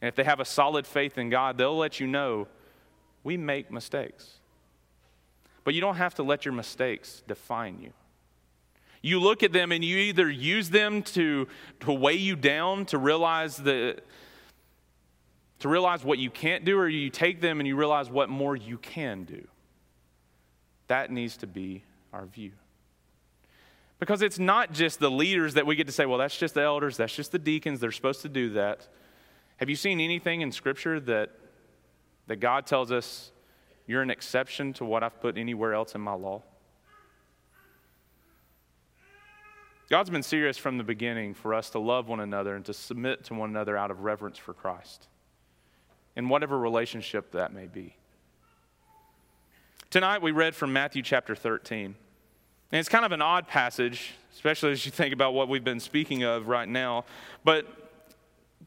and 0.01 0.07
if 0.07 0.15
they 0.15 0.23
have 0.23 0.39
a 0.39 0.45
solid 0.45 0.87
faith 0.87 1.19
in 1.19 1.29
God, 1.29 1.57
they'll 1.57 1.77
let 1.77 1.99
you 1.99 2.07
know 2.07 2.47
we 3.23 3.37
make 3.37 3.71
mistakes. 3.71 4.39
But 5.63 5.75
you 5.75 5.81
don't 5.81 5.97
have 5.97 6.15
to 6.15 6.23
let 6.23 6.43
your 6.43 6.53
mistakes 6.55 7.21
define 7.27 7.79
you. 7.79 7.93
You 9.03 9.19
look 9.19 9.43
at 9.43 9.53
them 9.53 9.71
and 9.71 9.83
you 9.83 9.97
either 9.97 10.29
use 10.29 10.71
them 10.71 11.03
to, 11.03 11.47
to 11.81 11.93
weigh 11.93 12.15
you 12.15 12.35
down, 12.35 12.85
to 12.87 12.97
realize 12.97 13.57
the 13.57 14.01
to 15.59 15.69
realize 15.69 16.03
what 16.03 16.17
you 16.17 16.31
can't 16.31 16.65
do, 16.65 16.75
or 16.79 16.89
you 16.89 17.11
take 17.11 17.39
them 17.39 17.59
and 17.59 17.67
you 17.67 17.75
realize 17.75 18.09
what 18.09 18.29
more 18.29 18.55
you 18.55 18.79
can 18.79 19.25
do. 19.25 19.47
That 20.87 21.11
needs 21.11 21.37
to 21.37 21.47
be 21.47 21.83
our 22.11 22.25
view. 22.25 22.51
Because 24.01 24.23
it's 24.23 24.39
not 24.39 24.73
just 24.73 24.99
the 24.99 25.11
leaders 25.11 25.53
that 25.53 25.67
we 25.67 25.75
get 25.75 25.85
to 25.85 25.93
say, 25.93 26.07
well, 26.07 26.17
that's 26.17 26.35
just 26.35 26.55
the 26.55 26.61
elders, 26.61 26.97
that's 26.97 27.15
just 27.15 27.31
the 27.31 27.37
deacons, 27.37 27.79
they're 27.79 27.91
supposed 27.91 28.23
to 28.23 28.29
do 28.29 28.49
that. 28.53 28.87
Have 29.57 29.69
you 29.69 29.75
seen 29.75 30.01
anything 30.01 30.41
in 30.41 30.51
Scripture 30.51 30.99
that, 31.01 31.29
that 32.25 32.37
God 32.37 32.65
tells 32.65 32.91
us 32.91 33.31
you're 33.85 34.01
an 34.01 34.09
exception 34.09 34.73
to 34.73 34.85
what 34.85 35.03
I've 35.03 35.21
put 35.21 35.37
anywhere 35.37 35.75
else 35.75 35.93
in 35.93 36.01
my 36.01 36.13
law? 36.13 36.41
God's 39.87 40.09
been 40.09 40.23
serious 40.23 40.57
from 40.57 40.79
the 40.79 40.83
beginning 40.83 41.35
for 41.35 41.53
us 41.53 41.69
to 41.69 41.79
love 41.79 42.07
one 42.07 42.21
another 42.21 42.55
and 42.55 42.65
to 42.65 42.73
submit 42.73 43.25
to 43.25 43.35
one 43.35 43.51
another 43.51 43.77
out 43.77 43.91
of 43.91 44.01
reverence 44.01 44.39
for 44.39 44.55
Christ, 44.55 45.09
in 46.15 46.27
whatever 46.27 46.57
relationship 46.57 47.33
that 47.33 47.53
may 47.53 47.67
be. 47.67 47.95
Tonight 49.91 50.23
we 50.23 50.31
read 50.31 50.55
from 50.55 50.73
Matthew 50.73 51.03
chapter 51.03 51.35
13. 51.35 51.93
And 52.71 52.79
it's 52.79 52.89
kind 52.89 53.03
of 53.03 53.11
an 53.11 53.21
odd 53.21 53.47
passage, 53.47 54.13
especially 54.33 54.71
as 54.71 54.85
you 54.85 54.91
think 54.91 55.13
about 55.13 55.33
what 55.33 55.49
we've 55.49 55.63
been 55.63 55.79
speaking 55.79 56.23
of 56.23 56.47
right 56.47 56.67
now. 56.67 57.03
But 57.43 57.67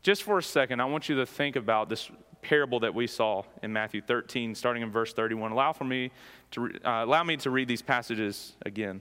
just 0.02 0.22
for 0.22 0.38
a 0.38 0.42
second, 0.42 0.80
I 0.80 0.84
want 0.84 1.08
you 1.08 1.16
to 1.16 1.26
think 1.26 1.56
about 1.56 1.88
this 1.88 2.10
parable 2.42 2.80
that 2.80 2.94
we 2.94 3.06
saw 3.06 3.44
in 3.62 3.72
Matthew 3.72 4.02
13, 4.02 4.54
starting 4.54 4.82
in 4.82 4.90
verse 4.90 5.14
31. 5.14 5.52
Allow 5.52 5.72
for 5.72 5.84
me 5.84 6.10
to 6.50 6.66
uh, 6.84 7.04
allow 7.04 7.24
me 7.24 7.38
to 7.38 7.50
read 7.50 7.66
these 7.66 7.80
passages 7.80 8.52
again. 8.66 9.00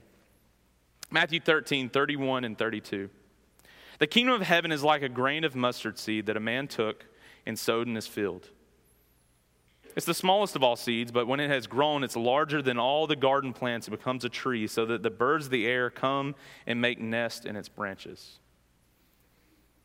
Matthew 1.10 1.38
13, 1.38 1.90
31 1.90 2.44
and 2.44 2.56
32. 2.56 3.10
The 3.98 4.06
kingdom 4.06 4.40
of 4.40 4.46
heaven 4.46 4.72
is 4.72 4.82
like 4.82 5.02
a 5.02 5.08
grain 5.08 5.44
of 5.44 5.54
mustard 5.54 5.98
seed 5.98 6.26
that 6.26 6.36
a 6.36 6.40
man 6.40 6.66
took 6.66 7.04
and 7.44 7.58
sowed 7.58 7.86
in 7.86 7.94
his 7.94 8.06
field. 8.06 8.48
It's 9.96 10.06
the 10.06 10.14
smallest 10.14 10.56
of 10.56 10.64
all 10.64 10.76
seeds, 10.76 11.12
but 11.12 11.26
when 11.26 11.38
it 11.38 11.48
has 11.48 11.66
grown, 11.66 12.02
it's 12.02 12.16
larger 12.16 12.60
than 12.60 12.78
all 12.78 13.06
the 13.06 13.16
garden 13.16 13.52
plants. 13.52 13.86
It 13.86 13.92
becomes 13.92 14.24
a 14.24 14.28
tree, 14.28 14.66
so 14.66 14.84
that 14.86 15.02
the 15.02 15.10
birds 15.10 15.46
of 15.46 15.50
the 15.52 15.66
air 15.66 15.88
come 15.88 16.34
and 16.66 16.80
make 16.80 17.00
nest 17.00 17.46
in 17.46 17.54
its 17.54 17.68
branches. 17.68 18.38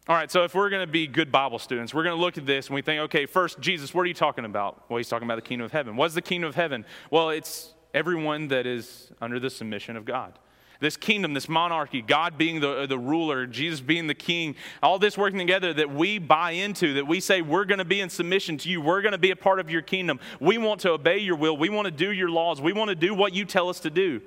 All 0.07 0.15
right, 0.15 0.31
so 0.31 0.43
if 0.43 0.55
we're 0.55 0.71
going 0.71 0.85
to 0.85 0.91
be 0.91 1.05
good 1.05 1.31
Bible 1.31 1.59
students, 1.59 1.93
we're 1.93 2.03
going 2.03 2.15
to 2.15 2.21
look 2.21 2.39
at 2.39 2.45
this 2.47 2.67
and 2.67 2.75
we 2.75 2.81
think, 2.81 3.01
okay, 3.01 3.27
first, 3.27 3.59
Jesus, 3.59 3.93
what 3.93 4.01
are 4.01 4.07
you 4.07 4.15
talking 4.15 4.45
about? 4.45 4.89
Well, 4.89 4.97
he's 4.97 5.07
talking 5.07 5.27
about 5.27 5.35
the 5.35 5.43
kingdom 5.43 5.65
of 5.65 5.71
heaven. 5.71 5.95
What's 5.95 6.15
the 6.15 6.21
kingdom 6.23 6.49
of 6.49 6.55
heaven? 6.55 6.83
Well, 7.11 7.29
it's 7.29 7.75
everyone 7.93 8.47
that 8.47 8.65
is 8.65 9.11
under 9.21 9.39
the 9.39 9.51
submission 9.51 9.95
of 9.95 10.05
God 10.05 10.39
this 10.79 10.95
kingdom, 10.95 11.33
this 11.33 11.49
monarchy, 11.49 12.01
God 12.01 12.37
being 12.37 12.61
the, 12.61 12.85
the 12.87 12.97
ruler, 12.97 13.45
Jesus 13.45 13.81
being 13.81 14.07
the 14.07 14.13
king, 14.13 14.55
all 14.81 14.97
this 14.97 15.17
working 15.17 15.39
together 15.39 15.73
that 15.73 15.93
we 15.93 16.19
buy 16.19 16.51
into, 16.51 16.93
that 16.93 17.05
we 17.05 17.19
say 17.19 17.41
we're 17.41 17.65
going 17.65 17.79
to 17.79 17.85
be 17.85 17.99
in 17.99 18.09
submission 18.09 18.57
to 18.59 18.69
you, 18.69 18.79
we're 18.79 19.01
going 19.01 19.11
to 19.11 19.17
be 19.17 19.31
a 19.31 19.35
part 19.35 19.59
of 19.59 19.69
your 19.69 19.81
kingdom. 19.81 20.19
We 20.39 20.57
want 20.57 20.81
to 20.81 20.91
obey 20.91 21.17
your 21.17 21.35
will, 21.35 21.57
we 21.57 21.69
want 21.69 21.85
to 21.85 21.91
do 21.91 22.11
your 22.11 22.29
laws, 22.29 22.61
we 22.61 22.71
want 22.71 22.89
to 22.89 22.95
do 22.95 23.13
what 23.13 23.33
you 23.33 23.43
tell 23.43 23.67
us 23.67 23.81
to 23.81 23.89
do. 23.89 24.21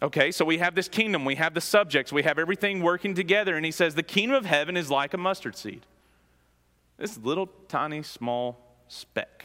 Okay, 0.00 0.32
so 0.32 0.44
we 0.44 0.58
have 0.58 0.74
this 0.74 0.88
kingdom, 0.88 1.24
we 1.24 1.36
have 1.36 1.54
the 1.54 1.60
subjects, 1.60 2.10
we 2.12 2.22
have 2.22 2.38
everything 2.38 2.82
working 2.82 3.14
together, 3.14 3.54
and 3.54 3.64
he 3.64 3.70
says 3.70 3.94
the 3.94 4.02
kingdom 4.02 4.36
of 4.36 4.46
heaven 4.46 4.76
is 4.76 4.90
like 4.90 5.14
a 5.14 5.18
mustard 5.18 5.56
seed. 5.56 5.86
This 6.96 7.18
little 7.18 7.48
tiny 7.68 8.02
small 8.02 8.76
speck 8.88 9.44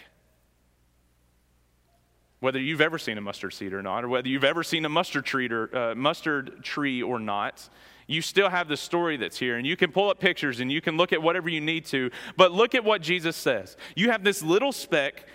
whether 2.40 2.60
you've 2.60 2.82
ever 2.82 2.98
seen 2.98 3.18
a 3.18 3.22
mustard 3.22 3.54
seed 3.54 3.74
or 3.74 3.82
not, 3.82 4.04
or 4.04 4.10
whether 4.10 4.28
you've 4.28 4.44
ever 4.44 4.64
seen 4.64 4.86
a 4.86 4.90
mustard 4.90 5.26
tree 5.26 5.48
or, 5.50 5.76
uh, 5.76 5.96
mustard 5.96 6.64
tree 6.64 7.02
or 7.02 7.20
not, 7.20 7.68
you 8.06 8.22
still 8.22 8.50
have 8.50 8.68
the 8.68 8.78
story 8.78 9.18
that's 9.18 9.38
here. 9.38 9.58
And 9.58 9.66
you 9.66 9.76
can 9.76 9.92
pull 9.92 10.10
up 10.10 10.20
pictures 10.20 10.60
and 10.60 10.72
you 10.72 10.80
can 10.80 10.98
look 10.98 11.12
at 11.12 11.22
whatever 11.22 11.50
you 11.50 11.62
need 11.62 11.86
to. 11.88 12.10
But 12.38 12.52
look 12.52 12.74
at 12.76 12.84
what 12.84 13.02
Jesus 13.02 13.36
says. 13.36 13.76
You 13.96 14.12
have 14.12 14.24
this 14.24 14.42
little 14.42 14.72
speck, 14.72 15.26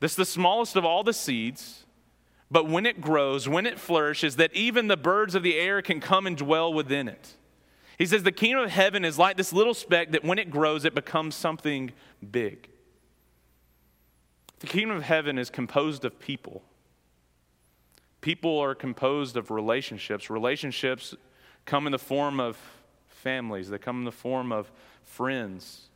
that's 0.00 0.16
the 0.16 0.24
smallest 0.24 0.76
of 0.76 0.84
all 0.84 1.04
the 1.04 1.12
seeds. 1.12 1.84
But 2.50 2.68
when 2.68 2.84
it 2.84 3.00
grows, 3.00 3.48
when 3.48 3.64
it 3.64 3.78
flourishes, 3.78 4.36
that 4.36 4.52
even 4.54 4.88
the 4.88 4.96
birds 4.96 5.34
of 5.34 5.42
the 5.42 5.56
air 5.56 5.82
can 5.82 6.00
come 6.00 6.26
and 6.26 6.36
dwell 6.36 6.72
within 6.72 7.06
it. 7.06 7.36
He 7.96 8.06
says 8.06 8.22
the 8.22 8.32
kingdom 8.32 8.64
of 8.64 8.70
heaven 8.70 9.04
is 9.04 9.18
like 9.18 9.36
this 9.36 9.52
little 9.52 9.74
speck 9.74 10.12
that 10.12 10.24
when 10.24 10.38
it 10.38 10.50
grows, 10.50 10.84
it 10.84 10.94
becomes 10.94 11.34
something 11.34 11.92
big. 12.28 12.68
The 14.60 14.66
kingdom 14.66 14.96
of 14.96 15.02
heaven 15.02 15.38
is 15.38 15.50
composed 15.50 16.04
of 16.04 16.18
people. 16.18 16.62
People 18.20 18.58
are 18.58 18.74
composed 18.74 19.36
of 19.36 19.50
relationships. 19.50 20.30
Relationships 20.30 21.14
come 21.64 21.86
in 21.86 21.92
the 21.92 21.98
form 21.98 22.38
of 22.38 22.58
families, 23.08 23.68
they 23.68 23.78
come 23.78 23.98
in 23.98 24.04
the 24.04 24.12
form 24.12 24.50
of 24.52 24.70
friends. 25.04 25.88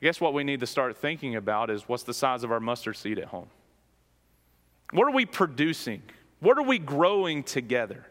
I 0.00 0.06
guess 0.06 0.20
what 0.20 0.34
we 0.34 0.44
need 0.44 0.60
to 0.60 0.66
start 0.66 0.96
thinking 0.96 1.36
about 1.36 1.70
is 1.70 1.88
what's 1.88 2.02
the 2.02 2.14
size 2.14 2.42
of 2.42 2.52
our 2.52 2.60
mustard 2.60 2.96
seed 2.96 3.18
at 3.18 3.26
home? 3.26 3.48
What 4.90 5.08
are 5.08 5.12
we 5.12 5.24
producing? 5.24 6.02
What 6.40 6.58
are 6.58 6.62
we 6.62 6.78
growing 6.78 7.42
together? 7.42 8.06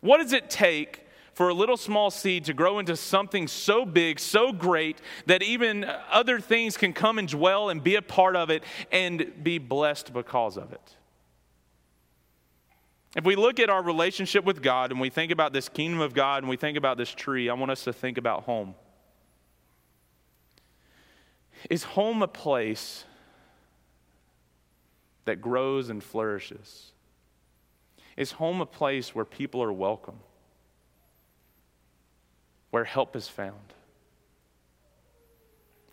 What 0.00 0.18
does 0.18 0.32
it 0.32 0.50
take 0.50 1.06
for 1.40 1.48
a 1.48 1.54
little 1.54 1.78
small 1.78 2.10
seed 2.10 2.44
to 2.44 2.52
grow 2.52 2.78
into 2.80 2.94
something 2.94 3.48
so 3.48 3.86
big, 3.86 4.20
so 4.20 4.52
great, 4.52 4.98
that 5.24 5.42
even 5.42 5.86
other 6.10 6.38
things 6.38 6.76
can 6.76 6.92
come 6.92 7.18
and 7.18 7.28
dwell 7.28 7.70
and 7.70 7.82
be 7.82 7.94
a 7.94 8.02
part 8.02 8.36
of 8.36 8.50
it 8.50 8.62
and 8.92 9.42
be 9.42 9.56
blessed 9.56 10.12
because 10.12 10.58
of 10.58 10.70
it. 10.70 10.96
If 13.16 13.24
we 13.24 13.36
look 13.36 13.58
at 13.58 13.70
our 13.70 13.82
relationship 13.82 14.44
with 14.44 14.60
God 14.60 14.90
and 14.90 15.00
we 15.00 15.08
think 15.08 15.32
about 15.32 15.54
this 15.54 15.70
kingdom 15.70 16.02
of 16.02 16.12
God 16.12 16.42
and 16.42 16.50
we 16.50 16.58
think 16.58 16.76
about 16.76 16.98
this 16.98 17.08
tree, 17.10 17.48
I 17.48 17.54
want 17.54 17.70
us 17.70 17.84
to 17.84 17.92
think 17.94 18.18
about 18.18 18.42
home. 18.42 18.74
Is 21.70 21.84
home 21.84 22.22
a 22.22 22.28
place 22.28 23.06
that 25.24 25.40
grows 25.40 25.88
and 25.88 26.04
flourishes? 26.04 26.92
Is 28.18 28.32
home 28.32 28.60
a 28.60 28.66
place 28.66 29.14
where 29.14 29.24
people 29.24 29.62
are 29.62 29.72
welcome? 29.72 30.18
Where 32.70 32.84
help 32.84 33.16
is 33.16 33.28
found. 33.28 33.74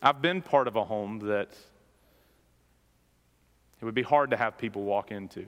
I've 0.02 0.22
been 0.22 0.42
part 0.42 0.68
of 0.68 0.76
a 0.76 0.84
home 0.84 1.20
that 1.20 1.50
it 3.82 3.86
would 3.86 3.96
be 3.96 4.04
hard 4.04 4.32
to 4.32 4.38
have 4.38 4.58
people 4.58 4.84
walk 4.84 5.12
into. 5.12 5.46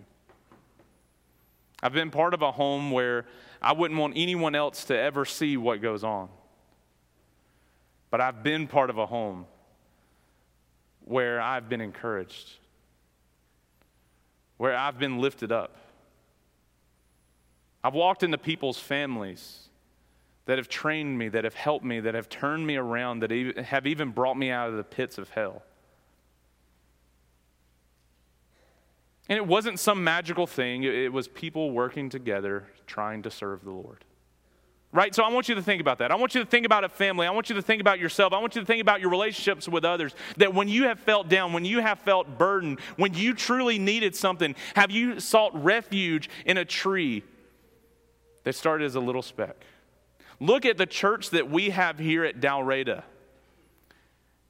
I've 1.81 1.93
been 1.93 2.11
part 2.11 2.33
of 2.33 2.41
a 2.41 2.51
home 2.51 2.91
where 2.91 3.25
I 3.61 3.73
wouldn't 3.73 3.99
want 3.99 4.13
anyone 4.17 4.55
else 4.55 4.85
to 4.85 4.97
ever 4.97 5.23
see 5.23 5.55
what 5.55 5.81
goes 5.81 6.03
on. 6.03 6.29
But 8.11 8.21
I've 8.21 8.43
been 8.43 8.67
part 8.67 8.89
of 8.89 8.97
a 8.97 9.05
home 9.05 9.45
where 11.05 11.39
I've 11.39 11.69
been 11.69 11.81
encouraged, 11.81 12.51
where 14.57 14.75
I've 14.75 14.99
been 14.99 15.19
lifted 15.19 15.51
up. 15.51 15.75
I've 17.83 17.93
walked 17.93 18.23
into 18.23 18.37
people's 18.37 18.77
families 18.77 19.68
that 20.49 20.57
have 20.57 20.67
trained 20.67 21.15
me, 21.15 21.29
that 21.29 21.43
have 21.43 21.53
helped 21.53 21.85
me, 21.85 21.99
that 21.99 22.15
have 22.15 22.27
turned 22.27 22.65
me 22.65 22.75
around, 22.75 23.19
that 23.19 23.29
have 23.65 23.85
even 23.85 24.09
brought 24.09 24.35
me 24.35 24.49
out 24.49 24.67
of 24.67 24.77
the 24.77 24.83
pits 24.83 25.19
of 25.19 25.29
hell. 25.29 25.61
And 29.29 29.37
it 29.37 29.45
wasn't 29.45 29.79
some 29.79 30.03
magical 30.03 30.47
thing, 30.47 30.81
it 30.81 31.13
was 31.13 31.27
people 31.27 31.69
working 31.69 32.09
together 32.09 32.65
trying 32.87 33.21
to 33.21 33.29
serve 33.29 33.63
the 33.63 33.69
Lord. 33.69 34.03
Right? 34.91 35.13
So 35.13 35.21
I 35.21 35.29
want 35.29 35.47
you 35.49 35.53
to 35.53 35.61
think 35.61 35.81
about 35.81 35.99
that. 35.99 36.11
I 36.11 36.15
want 36.15 36.33
you 36.33 36.43
to 36.43 36.49
think 36.49 36.65
about 36.65 36.83
a 36.83 36.89
family. 36.89 37.27
I 37.27 37.29
want 37.29 37.51
you 37.51 37.55
to 37.55 37.61
think 37.61 37.79
about 37.79 37.99
yourself. 37.99 38.33
I 38.33 38.39
want 38.39 38.55
you 38.55 38.61
to 38.61 38.65
think 38.65 38.81
about 38.81 39.01
your 39.01 39.11
relationships 39.11 39.69
with 39.69 39.85
others. 39.85 40.15
That 40.37 40.55
when 40.55 40.67
you 40.67 40.85
have 40.85 40.99
felt 40.99 41.29
down, 41.29 41.53
when 41.53 41.63
you 41.63 41.79
have 41.79 41.99
felt 41.99 42.39
burdened, 42.39 42.79
when 42.95 43.13
you 43.13 43.35
truly 43.35 43.77
needed 43.77 44.15
something, 44.15 44.55
have 44.75 44.89
you 44.89 45.19
sought 45.19 45.63
refuge 45.63 46.27
in 46.43 46.57
a 46.57 46.65
tree 46.65 47.21
that 48.45 48.55
started 48.55 48.85
as 48.85 48.95
a 48.95 48.99
little 48.99 49.21
speck? 49.21 49.63
Look 50.39 50.65
at 50.65 50.77
the 50.77 50.85
church 50.85 51.31
that 51.31 51.49
we 51.49 51.69
have 51.69 51.99
here 51.99 52.23
at 52.23 52.39
Dalraida. 52.39 53.03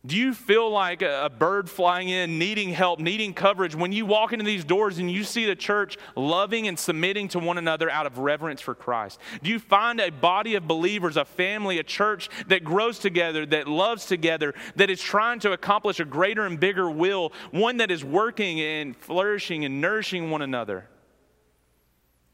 Do 0.06 0.16
you 0.16 0.34
feel 0.34 0.70
like 0.72 1.02
a 1.02 1.30
bird 1.30 1.70
flying 1.70 2.08
in, 2.08 2.40
needing 2.40 2.70
help, 2.70 3.02
needing 3.02 3.34
coverage 3.34 3.76
when 3.76 3.92
you 3.92 4.06
walk 4.06 4.32
into 4.32 4.46
these 4.46 4.64
doors 4.64 4.98
and 4.98 5.12
you 5.12 5.26
see 5.26 5.46
the 5.46 5.58
church 5.58 5.98
loving 6.16 6.70
and 6.70 6.80
submitting 6.80 7.28
to 7.30 7.40
one 7.40 7.58
another 7.58 7.90
out 7.90 8.06
of 8.06 8.18
reverence 8.18 8.62
for 8.62 8.74
Christ? 8.74 9.20
Do 9.44 9.50
you 9.50 9.60
find 9.60 10.00
a 10.00 10.10
body 10.10 10.56
of 10.56 10.66
believers, 10.66 11.18
a 11.18 11.26
family, 11.26 11.80
a 11.80 11.84
church 11.84 12.30
that 12.48 12.64
grows 12.64 12.98
together, 12.98 13.46
that 13.48 13.68
loves 13.68 14.06
together, 14.06 14.54
that 14.78 14.90
is 14.90 15.02
trying 15.02 15.40
to 15.42 15.52
accomplish 15.52 16.00
a 16.00 16.06
greater 16.06 16.46
and 16.46 16.58
bigger 16.58 16.90
will, 16.90 17.34
one 17.52 17.76
that 17.78 17.92
is 17.92 18.02
working 18.02 18.62
and 18.62 18.96
flourishing 18.96 19.66
and 19.66 19.82
nourishing 19.82 20.32
one 20.32 20.42
another? 20.42 20.88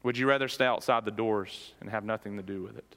Would 0.04 0.16
you 0.16 0.28
rather 0.28 0.46
stay 0.46 0.66
outside 0.66 1.04
the 1.04 1.10
doors 1.10 1.74
and 1.80 1.90
have 1.90 2.04
nothing 2.04 2.36
to 2.36 2.44
do 2.44 2.62
with 2.62 2.78
it? 2.78 2.94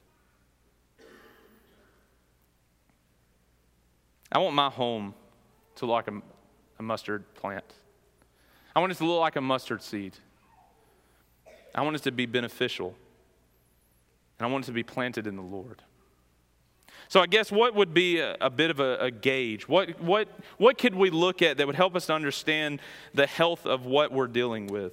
I 4.32 4.38
want 4.38 4.54
my 4.54 4.70
home 4.70 5.14
to 5.76 5.86
look 5.86 6.06
like 6.06 6.08
a, 6.08 6.22
a 6.78 6.82
mustard 6.82 7.34
plant. 7.34 7.64
I 8.74 8.80
want 8.80 8.92
it 8.92 8.98
to 8.98 9.04
look 9.04 9.20
like 9.20 9.36
a 9.36 9.40
mustard 9.40 9.82
seed. 9.82 10.16
I 11.74 11.82
want 11.82 11.96
it 11.96 12.02
to 12.04 12.12
be 12.12 12.26
beneficial. 12.26 12.94
And 14.38 14.46
I 14.46 14.50
want 14.50 14.64
it 14.64 14.66
to 14.66 14.72
be 14.72 14.82
planted 14.82 15.26
in 15.26 15.36
the 15.36 15.42
Lord. 15.42 15.82
So 17.08 17.20
I 17.20 17.26
guess 17.26 17.50
what 17.50 17.74
would 17.74 17.92
be 17.92 18.20
a, 18.20 18.36
a 18.40 18.50
bit 18.50 18.70
of 18.70 18.78
a, 18.78 18.96
a, 18.98 19.10
gauge? 19.10 19.66
What, 19.68 20.00
what, 20.00 20.28
what 20.58 20.78
could 20.78 20.94
we 20.94 21.10
look 21.10 21.42
at 21.42 21.56
that 21.56 21.66
would 21.66 21.76
help 21.76 21.96
us 21.96 22.06
to 22.06 22.12
understand 22.12 22.80
the 23.14 23.26
health 23.26 23.66
of 23.66 23.84
what 23.84 24.12
we're 24.12 24.28
dealing 24.28 24.68
with? 24.68 24.92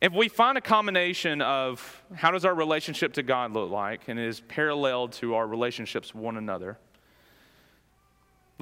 If 0.00 0.12
we 0.12 0.28
find 0.28 0.56
a 0.56 0.60
combination 0.60 1.42
of 1.42 2.04
how 2.14 2.30
does 2.30 2.44
our 2.44 2.54
relationship 2.54 3.14
to 3.14 3.22
God 3.22 3.52
look 3.52 3.70
like 3.70 4.02
and 4.08 4.18
is 4.18 4.40
parallel 4.40 5.08
to 5.08 5.34
our 5.34 5.46
relationships 5.46 6.14
one 6.14 6.36
another, 6.36 6.78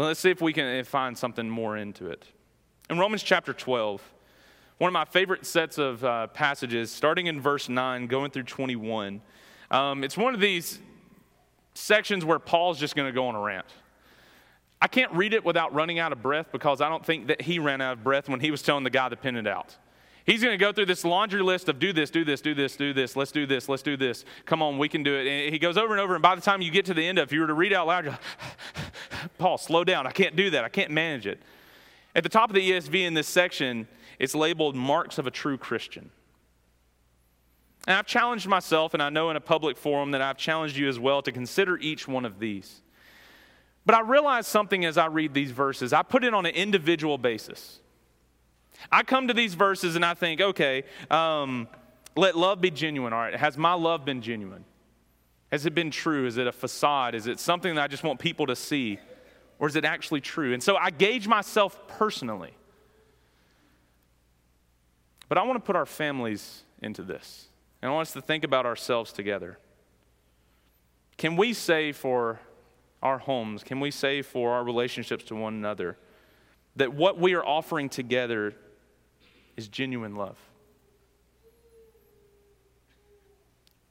well, 0.01 0.09
let's 0.09 0.21
see 0.21 0.31
if 0.31 0.41
we 0.41 0.55
can 0.55 0.83
find 0.85 1.19
something 1.19 1.47
more 1.47 1.77
into 1.77 2.07
it. 2.07 2.25
In 2.89 2.99
Romans 2.99 3.23
chapter 3.23 3.53
12, 3.53 4.03
one 4.79 4.89
of 4.89 4.95
my 4.95 5.05
favorite 5.05 5.45
sets 5.45 5.77
of 5.77 6.03
uh, 6.03 6.27
passages, 6.29 6.91
starting 6.91 7.27
in 7.27 7.39
verse 7.39 7.69
9, 7.69 8.07
going 8.07 8.31
through 8.31 8.45
21, 8.45 9.21
um, 9.71 10.03
it's 10.03 10.17
one 10.17 10.33
of 10.33 10.41
these 10.41 10.79
sections 11.75 12.25
where 12.25 12.39
Paul's 12.39 12.81
just 12.81 12.97
going 12.97 13.09
to 13.09 13.13
go 13.13 13.27
on 13.27 13.35
a 13.35 13.41
rant. 13.41 13.67
I 14.81 14.89
can't 14.89 15.13
read 15.13 15.35
it 15.35 15.45
without 15.45 15.75
running 15.75 15.99
out 15.99 16.13
of 16.13 16.23
breath 16.23 16.47
because 16.51 16.81
I 16.81 16.89
don't 16.89 17.05
think 17.05 17.27
that 17.27 17.43
he 17.43 17.59
ran 17.59 17.83
out 17.83 17.99
of 17.99 18.03
breath 18.03 18.27
when 18.27 18.41
he 18.41 18.51
was 18.51 18.63
telling 18.63 18.85
the 18.85 18.89
guy 18.89 19.11
to 19.11 19.17
pin 19.17 19.37
it 19.37 19.47
out. 19.47 19.77
He's 20.31 20.45
going 20.45 20.57
to 20.57 20.65
go 20.65 20.71
through 20.71 20.87
this 20.87 21.05
laundry 21.05 21.43
list 21.43 21.69
of 21.69 21.81
do 21.81 21.93
this, 21.93 22.09
do 22.09 22.25
this, 22.25 22.41
do 22.41 22.55
this, 22.55 22.77
do 22.77 22.93
this, 22.93 23.17
let's 23.17 23.33
do 23.33 23.47
this, 23.47 23.69
let's 23.69 23.83
do 23.83 23.97
this. 23.97 24.25
Come 24.45 24.63
on, 24.63 24.79
we 24.79 24.89
can 24.89 25.03
do 25.03 25.17
it. 25.17 25.27
And 25.27 25.53
he 25.53 25.59
goes 25.59 25.77
over 25.77 25.93
and 25.93 26.01
over, 26.01 26.15
and 26.15 26.23
by 26.23 26.37
the 26.37 26.41
time 26.41 26.63
you 26.63 26.71
get 26.71 26.85
to 26.85 26.95
the 26.95 27.05
end 27.05 27.19
of 27.19 27.27
if 27.27 27.33
you 27.33 27.41
were 27.41 27.49
to 27.49 27.55
read 27.55 27.73
out 27.73 27.89
loud, 27.89 28.07
like, 28.07 28.21
Paul, 29.39 29.59
slow 29.59 29.83
down. 29.83 30.07
I 30.07 30.13
can't 30.13 30.37
do 30.37 30.51
that. 30.51 30.63
I 30.63 30.69
can't 30.69 30.93
manage 30.93 31.27
it. 31.27 31.43
At 32.15 32.23
the 32.23 32.29
top 32.29 32.49
of 32.49 32.55
the 32.55 32.71
ESV 32.71 33.05
in 33.05 33.15
this 33.15 33.27
section, 33.27 33.89
it's 34.21 34.33
labeled 34.33 34.77
Marks 34.77 35.19
of 35.19 35.27
a 35.27 35.33
True 35.33 35.59
Christian. 35.59 36.13
And 37.89 37.97
I've 37.97 38.07
challenged 38.07 38.47
myself, 38.47 38.95
and 38.95 39.03
I 39.03 39.09
know 39.09 39.31
in 39.31 39.37
a 39.37 39.41
public 39.41 39.77
forum 39.77 40.13
that 40.13 40.23
I've 40.23 40.37
challenged 40.37 40.77
you 40.77 40.89
as 40.89 41.01
well 41.01 41.23
to 41.23 41.33
consider 41.33 41.77
each 41.79 42.07
one 42.07 42.25
of 42.25 42.39
these. 42.39 42.83
But 43.85 43.97
I 43.97 44.03
realize 44.03 44.47
something 44.47 44.85
as 44.85 44.97
I 44.97 45.07
read 45.07 45.35
these 45.35 45.51
verses. 45.51 45.93
I 45.93 46.05
put 46.05 46.23
it 46.23 46.35
on 46.35 46.47
an 46.47 46.55
individual 46.55 47.19
basis. 47.19 47.81
I 48.91 49.03
come 49.03 49.29
to 49.29 49.35
these 49.35 49.55
verses 49.55 49.97
and 49.97 50.05
I 50.05 50.15
think, 50.15 50.41
okay, 50.41 50.85
um, 51.11 51.69
let 52.17 52.37
love 52.37 52.61
be 52.61 52.71
genuine. 52.71 53.13
All 53.13 53.19
right, 53.19 53.35
has 53.35 53.57
my 53.57 53.75
love 53.75 54.05
been 54.05 54.23
genuine? 54.23 54.65
Has 55.51 55.67
it 55.67 55.75
been 55.75 55.91
true? 55.91 56.27
Is 56.27 56.37
it 56.37 56.47
a 56.47 56.53
facade? 56.53 57.15
Is 57.15 57.27
it 57.27 57.41
something 57.41 57.75
that 57.75 57.83
I 57.83 57.89
just 57.89 58.05
want 58.05 58.21
people 58.21 58.47
to 58.47 58.57
see? 58.57 58.99
Or 59.59 59.69
is 59.69 59.77
it 59.77 59.85
actually 59.85 60.21
true? 60.21 60.55
And 60.55 60.63
so 60.63 60.77
I 60.77 60.91
gauge 60.91 61.27
myself 61.27 61.89
personally. 61.89 62.53
But 65.29 65.39
I 65.39 65.43
want 65.43 65.57
to 65.57 65.65
put 65.65 65.77
our 65.77 65.87
families 65.87 66.63
into 66.83 67.03
this. 67.03 67.49
And 67.83 67.91
I 67.91 67.95
want 67.95 68.09
us 68.09 68.13
to 68.15 68.23
think 68.23 68.45
about 68.45 68.67
ourselves 68.67 69.13
together. 69.13 69.59
Can 71.17 71.37
we 71.37 71.53
say 71.53 71.93
for 71.93 72.41
our 73.03 73.19
homes, 73.19 73.63
can 73.63 73.81
we 73.81 73.91
say 73.91 74.23
for 74.23 74.53
our 74.53 74.65
relationships 74.65 75.25
to 75.25 75.35
one 75.35 75.55
another, 75.55 75.97
that 76.77 76.95
what 76.95 77.19
we 77.19 77.35
are 77.35 77.45
offering 77.45 77.89
together 77.89 78.55
is 79.57 79.69
genuine 79.69 80.15
love? 80.15 80.39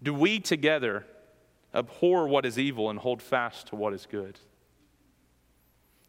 Do 0.01 0.13
we 0.13 0.39
together 0.39 1.05
abhor 1.73 2.27
what 2.27 2.45
is 2.45 2.57
evil 2.57 2.89
and 2.89 2.99
hold 2.99 3.21
fast 3.21 3.67
to 3.67 3.75
what 3.75 3.93
is 3.93 4.07
good? 4.09 4.39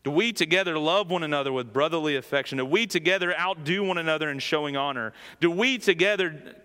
Do 0.03 0.11
we 0.11 0.33
together 0.33 0.79
love 0.79 1.11
one 1.11 1.23
another 1.23 1.53
with 1.53 1.73
brotherly 1.73 2.17
affection? 2.17 2.59
Do 2.59 2.65
we 2.65 2.87
together 2.87 3.39
outdo 3.39 3.85
one 3.85 3.99
another 3.99 4.31
in 4.31 4.39
showing 4.39 4.77
honor? 4.77 5.13
Do 5.41 5.51
we 5.51 5.77
together, 5.77 6.57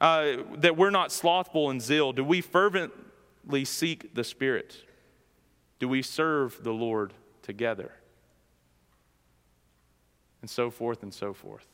uh, 0.00 0.38
that 0.56 0.76
we're 0.76 0.90
not 0.90 1.12
slothful 1.12 1.70
in 1.70 1.78
zeal, 1.78 2.12
do 2.12 2.24
we 2.24 2.40
fervently 2.40 3.64
seek 3.64 4.14
the 4.14 4.24
Spirit? 4.24 4.76
Do 5.78 5.88
we 5.88 6.02
serve 6.02 6.64
the 6.64 6.72
Lord 6.72 7.12
together? 7.42 7.92
And 10.40 10.50
so 10.50 10.68
forth 10.70 11.04
and 11.04 11.14
so 11.14 11.32
forth. 11.32 11.66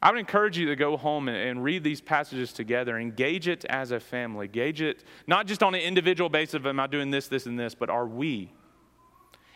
I 0.00 0.10
would 0.10 0.20
encourage 0.20 0.56
you 0.56 0.66
to 0.66 0.76
go 0.76 0.96
home 0.96 1.28
and, 1.28 1.36
and, 1.36 1.64
read 1.64 1.82
these 1.82 2.00
passages 2.00 2.52
together. 2.52 2.98
Engage 2.98 3.48
it 3.48 3.64
as 3.64 3.90
a 3.90 3.98
family. 3.98 4.46
Gauge 4.46 4.80
it 4.80 5.04
not 5.26 5.46
just 5.46 5.62
on 5.62 5.74
an 5.74 5.80
individual 5.80 6.30
basis 6.30 6.54
of 6.54 6.66
am 6.66 6.78
I 6.78 6.86
doing 6.86 7.10
this, 7.10 7.28
this, 7.28 7.46
and 7.46 7.58
this, 7.58 7.74
but 7.74 7.90
are 7.90 8.06
we? 8.06 8.52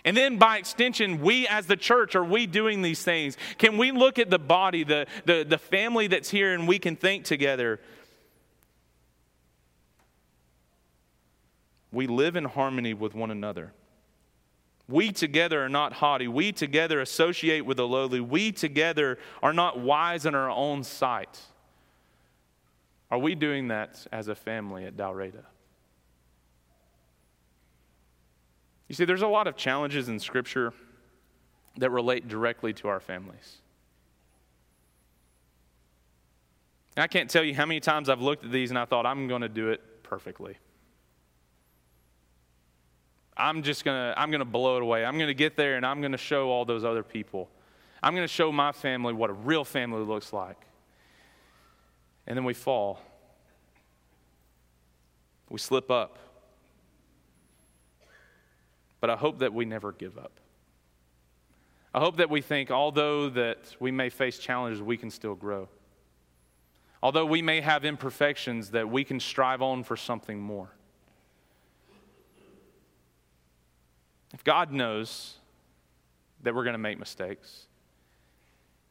And 0.04 0.16
then 0.16 0.36
by 0.36 0.58
extension, 0.58 1.20
we 1.20 1.46
as 1.46 1.66
the 1.66 1.76
church, 1.76 2.16
are 2.16 2.24
we 2.24 2.46
doing 2.46 2.82
these 2.82 3.04
things? 3.04 3.36
Can 3.58 3.78
we 3.78 3.92
look 3.92 4.18
at 4.18 4.30
the 4.30 4.38
body, 4.38 4.82
the, 4.82 5.06
the, 5.26 5.44
the 5.48 5.58
family 5.58 6.08
that's 6.08 6.28
here, 6.28 6.54
and 6.54 6.66
we 6.66 6.80
can 6.80 6.96
think 6.96 7.24
together? 7.24 7.78
We 11.92 12.08
live 12.08 12.34
in 12.34 12.44
harmony 12.44 12.94
with 12.94 13.14
one 13.14 13.30
another. 13.30 13.72
We 14.88 15.12
together 15.12 15.64
are 15.64 15.68
not 15.68 15.94
haughty. 15.94 16.28
We 16.28 16.52
together 16.52 17.00
associate 17.00 17.64
with 17.64 17.76
the 17.76 17.86
lowly. 17.86 18.20
We 18.20 18.52
together 18.52 19.18
are 19.42 19.52
not 19.52 19.78
wise 19.78 20.26
in 20.26 20.34
our 20.34 20.50
own 20.50 20.84
sight. 20.84 21.40
Are 23.10 23.18
we 23.18 23.34
doing 23.34 23.68
that 23.68 24.06
as 24.10 24.28
a 24.28 24.34
family 24.34 24.84
at 24.84 24.96
Dalraida? 24.96 25.44
You 28.88 28.94
see, 28.94 29.04
there's 29.04 29.22
a 29.22 29.28
lot 29.28 29.46
of 29.46 29.56
challenges 29.56 30.08
in 30.08 30.18
Scripture 30.18 30.72
that 31.78 31.90
relate 31.90 32.28
directly 32.28 32.72
to 32.74 32.88
our 32.88 33.00
families. 33.00 33.58
I 36.96 37.06
can't 37.06 37.30
tell 37.30 37.42
you 37.42 37.54
how 37.54 37.64
many 37.64 37.80
times 37.80 38.10
I've 38.10 38.20
looked 38.20 38.44
at 38.44 38.52
these 38.52 38.70
and 38.70 38.78
I 38.78 38.84
thought, 38.84 39.06
I'm 39.06 39.28
going 39.28 39.40
to 39.40 39.48
do 39.48 39.70
it 39.70 40.02
perfectly. 40.02 40.58
I'm 43.36 43.62
just 43.62 43.84
going 43.84 43.96
to 43.96 44.18
I'm 44.18 44.30
going 44.30 44.40
to 44.40 44.44
blow 44.44 44.76
it 44.76 44.82
away. 44.82 45.04
I'm 45.04 45.16
going 45.16 45.28
to 45.28 45.34
get 45.34 45.56
there 45.56 45.76
and 45.76 45.86
I'm 45.86 46.00
going 46.00 46.12
to 46.12 46.18
show 46.18 46.50
all 46.50 46.64
those 46.64 46.84
other 46.84 47.02
people. 47.02 47.48
I'm 48.02 48.14
going 48.14 48.26
to 48.26 48.32
show 48.32 48.50
my 48.52 48.72
family 48.72 49.12
what 49.12 49.30
a 49.30 49.34
real 49.34 49.64
family 49.64 50.04
looks 50.04 50.32
like. 50.32 50.58
And 52.26 52.36
then 52.36 52.44
we 52.44 52.54
fall. 52.54 53.00
We 55.48 55.58
slip 55.58 55.90
up. 55.90 56.18
But 59.00 59.10
I 59.10 59.16
hope 59.16 59.40
that 59.40 59.52
we 59.52 59.64
never 59.64 59.92
give 59.92 60.16
up. 60.16 60.32
I 61.94 62.00
hope 62.00 62.16
that 62.16 62.30
we 62.30 62.40
think 62.40 62.70
although 62.70 63.28
that 63.30 63.76
we 63.78 63.90
may 63.90 64.08
face 64.08 64.38
challenges, 64.38 64.80
we 64.80 64.96
can 64.96 65.10
still 65.10 65.34
grow. 65.34 65.68
Although 67.02 67.26
we 67.26 67.42
may 67.42 67.60
have 67.60 67.84
imperfections, 67.84 68.70
that 68.70 68.88
we 68.88 69.04
can 69.04 69.18
strive 69.18 69.60
on 69.60 69.82
for 69.82 69.96
something 69.96 70.40
more. 70.40 70.70
If 74.32 74.44
God 74.44 74.72
knows 74.72 75.34
that 76.42 76.54
we're 76.54 76.64
going 76.64 76.74
to 76.74 76.78
make 76.78 76.98
mistakes, 76.98 77.66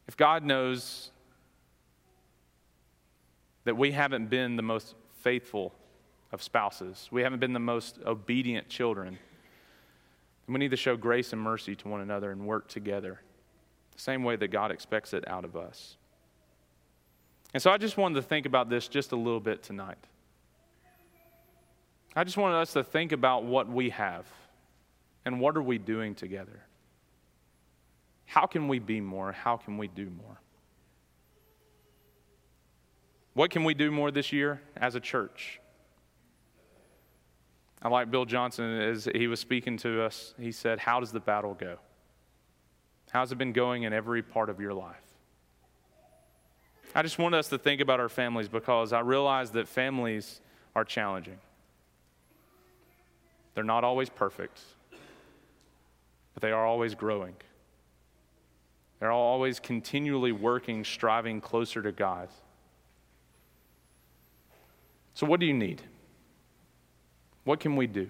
if 0.06 0.16
God 0.16 0.44
knows 0.44 1.10
that 3.64 3.76
we 3.76 3.92
haven't 3.92 4.28
been 4.30 4.56
the 4.56 4.62
most 4.62 4.94
faithful 5.20 5.72
of 6.32 6.42
spouses, 6.42 7.08
we 7.10 7.22
haven't 7.22 7.38
been 7.38 7.52
the 7.52 7.60
most 7.60 7.98
obedient 8.04 8.68
children, 8.68 9.18
we 10.48 10.58
need 10.58 10.70
to 10.70 10.76
show 10.76 10.96
grace 10.96 11.32
and 11.32 11.40
mercy 11.40 11.74
to 11.76 11.88
one 11.88 12.00
another 12.00 12.30
and 12.30 12.46
work 12.46 12.68
together 12.68 13.20
the 13.92 14.00
same 14.00 14.24
way 14.24 14.36
that 14.36 14.48
God 14.48 14.70
expects 14.70 15.12
it 15.12 15.26
out 15.28 15.44
of 15.44 15.56
us. 15.56 15.96
And 17.54 17.62
so 17.62 17.70
I 17.70 17.78
just 17.78 17.96
wanted 17.96 18.16
to 18.16 18.22
think 18.22 18.46
about 18.46 18.68
this 18.68 18.88
just 18.88 19.12
a 19.12 19.16
little 19.16 19.40
bit 19.40 19.62
tonight. 19.62 19.98
I 22.14 22.24
just 22.24 22.36
wanted 22.36 22.56
us 22.56 22.72
to 22.74 22.82
think 22.82 23.12
about 23.12 23.44
what 23.44 23.68
we 23.68 23.90
have 23.90 24.26
and 25.24 25.40
what 25.40 25.56
are 25.56 25.62
we 25.62 25.78
doing 25.78 26.14
together? 26.14 26.64
How 28.24 28.46
can 28.46 28.68
we 28.68 28.78
be 28.78 29.00
more? 29.00 29.32
How 29.32 29.56
can 29.56 29.78
we 29.78 29.88
do 29.88 30.10
more? 30.10 30.40
What 33.34 33.50
can 33.50 33.64
we 33.64 33.74
do 33.74 33.90
more 33.90 34.10
this 34.10 34.32
year 34.32 34.60
as 34.76 34.94
a 34.94 35.00
church? 35.00 35.60
I 37.80 37.88
like 37.88 38.10
Bill 38.10 38.24
Johnson 38.24 38.80
as 38.80 39.08
he 39.14 39.26
was 39.26 39.40
speaking 39.40 39.76
to 39.78 40.02
us. 40.02 40.34
He 40.38 40.52
said, 40.52 40.78
How 40.78 41.00
does 41.00 41.12
the 41.12 41.20
battle 41.20 41.54
go? 41.54 41.78
How's 43.10 43.32
it 43.32 43.38
been 43.38 43.52
going 43.52 43.82
in 43.82 43.92
every 43.92 44.22
part 44.22 44.48
of 44.48 44.60
your 44.60 44.72
life? 44.72 44.96
I 46.94 47.02
just 47.02 47.18
want 47.18 47.34
us 47.34 47.48
to 47.48 47.58
think 47.58 47.80
about 47.80 48.00
our 48.00 48.08
families 48.08 48.48
because 48.48 48.92
I 48.92 49.00
realize 49.00 49.50
that 49.52 49.66
families 49.66 50.40
are 50.74 50.84
challenging. 50.84 51.38
They're 53.54 53.64
not 53.64 53.84
always 53.84 54.08
perfect, 54.08 54.60
but 56.34 56.42
they 56.42 56.52
are 56.52 56.66
always 56.66 56.94
growing. 56.94 57.34
They're 58.98 59.10
always 59.10 59.58
continually 59.58 60.32
working, 60.32 60.84
striving 60.84 61.40
closer 61.40 61.82
to 61.82 61.92
God. 61.92 62.28
So, 65.14 65.26
what 65.26 65.40
do 65.40 65.46
you 65.46 65.54
need? 65.54 65.82
What 67.44 67.60
can 67.60 67.76
we 67.76 67.86
do? 67.86 68.08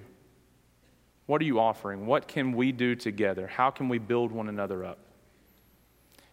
What 1.26 1.40
are 1.40 1.44
you 1.44 1.58
offering? 1.58 2.06
What 2.06 2.28
can 2.28 2.52
we 2.52 2.72
do 2.72 2.94
together? 2.94 3.46
How 3.46 3.70
can 3.70 3.88
we 3.88 3.98
build 3.98 4.32
one 4.32 4.48
another 4.48 4.85
up? 4.85 4.98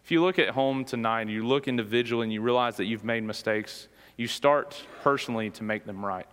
If 0.04 0.10
you 0.10 0.22
look 0.22 0.38
at 0.38 0.50
home 0.50 0.84
tonight, 0.84 1.28
you 1.28 1.46
look 1.46 1.68
individually 1.68 2.24
and 2.24 2.32
you 2.32 2.42
realize 2.42 2.76
that 2.76 2.84
you've 2.84 3.04
made 3.04 3.22
mistakes, 3.22 3.88
you 4.16 4.26
start 4.26 4.84
personally 5.02 5.50
to 5.50 5.62
make 5.62 5.86
them 5.86 6.04
right. 6.04 6.28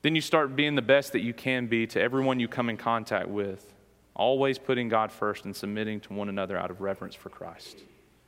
Then 0.00 0.16
you 0.16 0.20
start 0.20 0.56
being 0.56 0.74
the 0.74 0.82
best 0.82 1.12
that 1.12 1.20
you 1.20 1.32
can 1.32 1.66
be 1.66 1.86
to 1.88 2.00
everyone 2.00 2.40
you 2.40 2.48
come 2.48 2.68
in 2.68 2.76
contact 2.76 3.28
with 3.28 3.72
always 4.14 4.58
putting 4.58 4.88
God 4.88 5.10
first 5.12 5.44
and 5.44 5.54
submitting 5.54 6.00
to 6.00 6.12
one 6.12 6.28
another 6.28 6.56
out 6.56 6.70
of 6.70 6.80
reverence 6.80 7.14
for 7.14 7.28
Christ. 7.28 7.82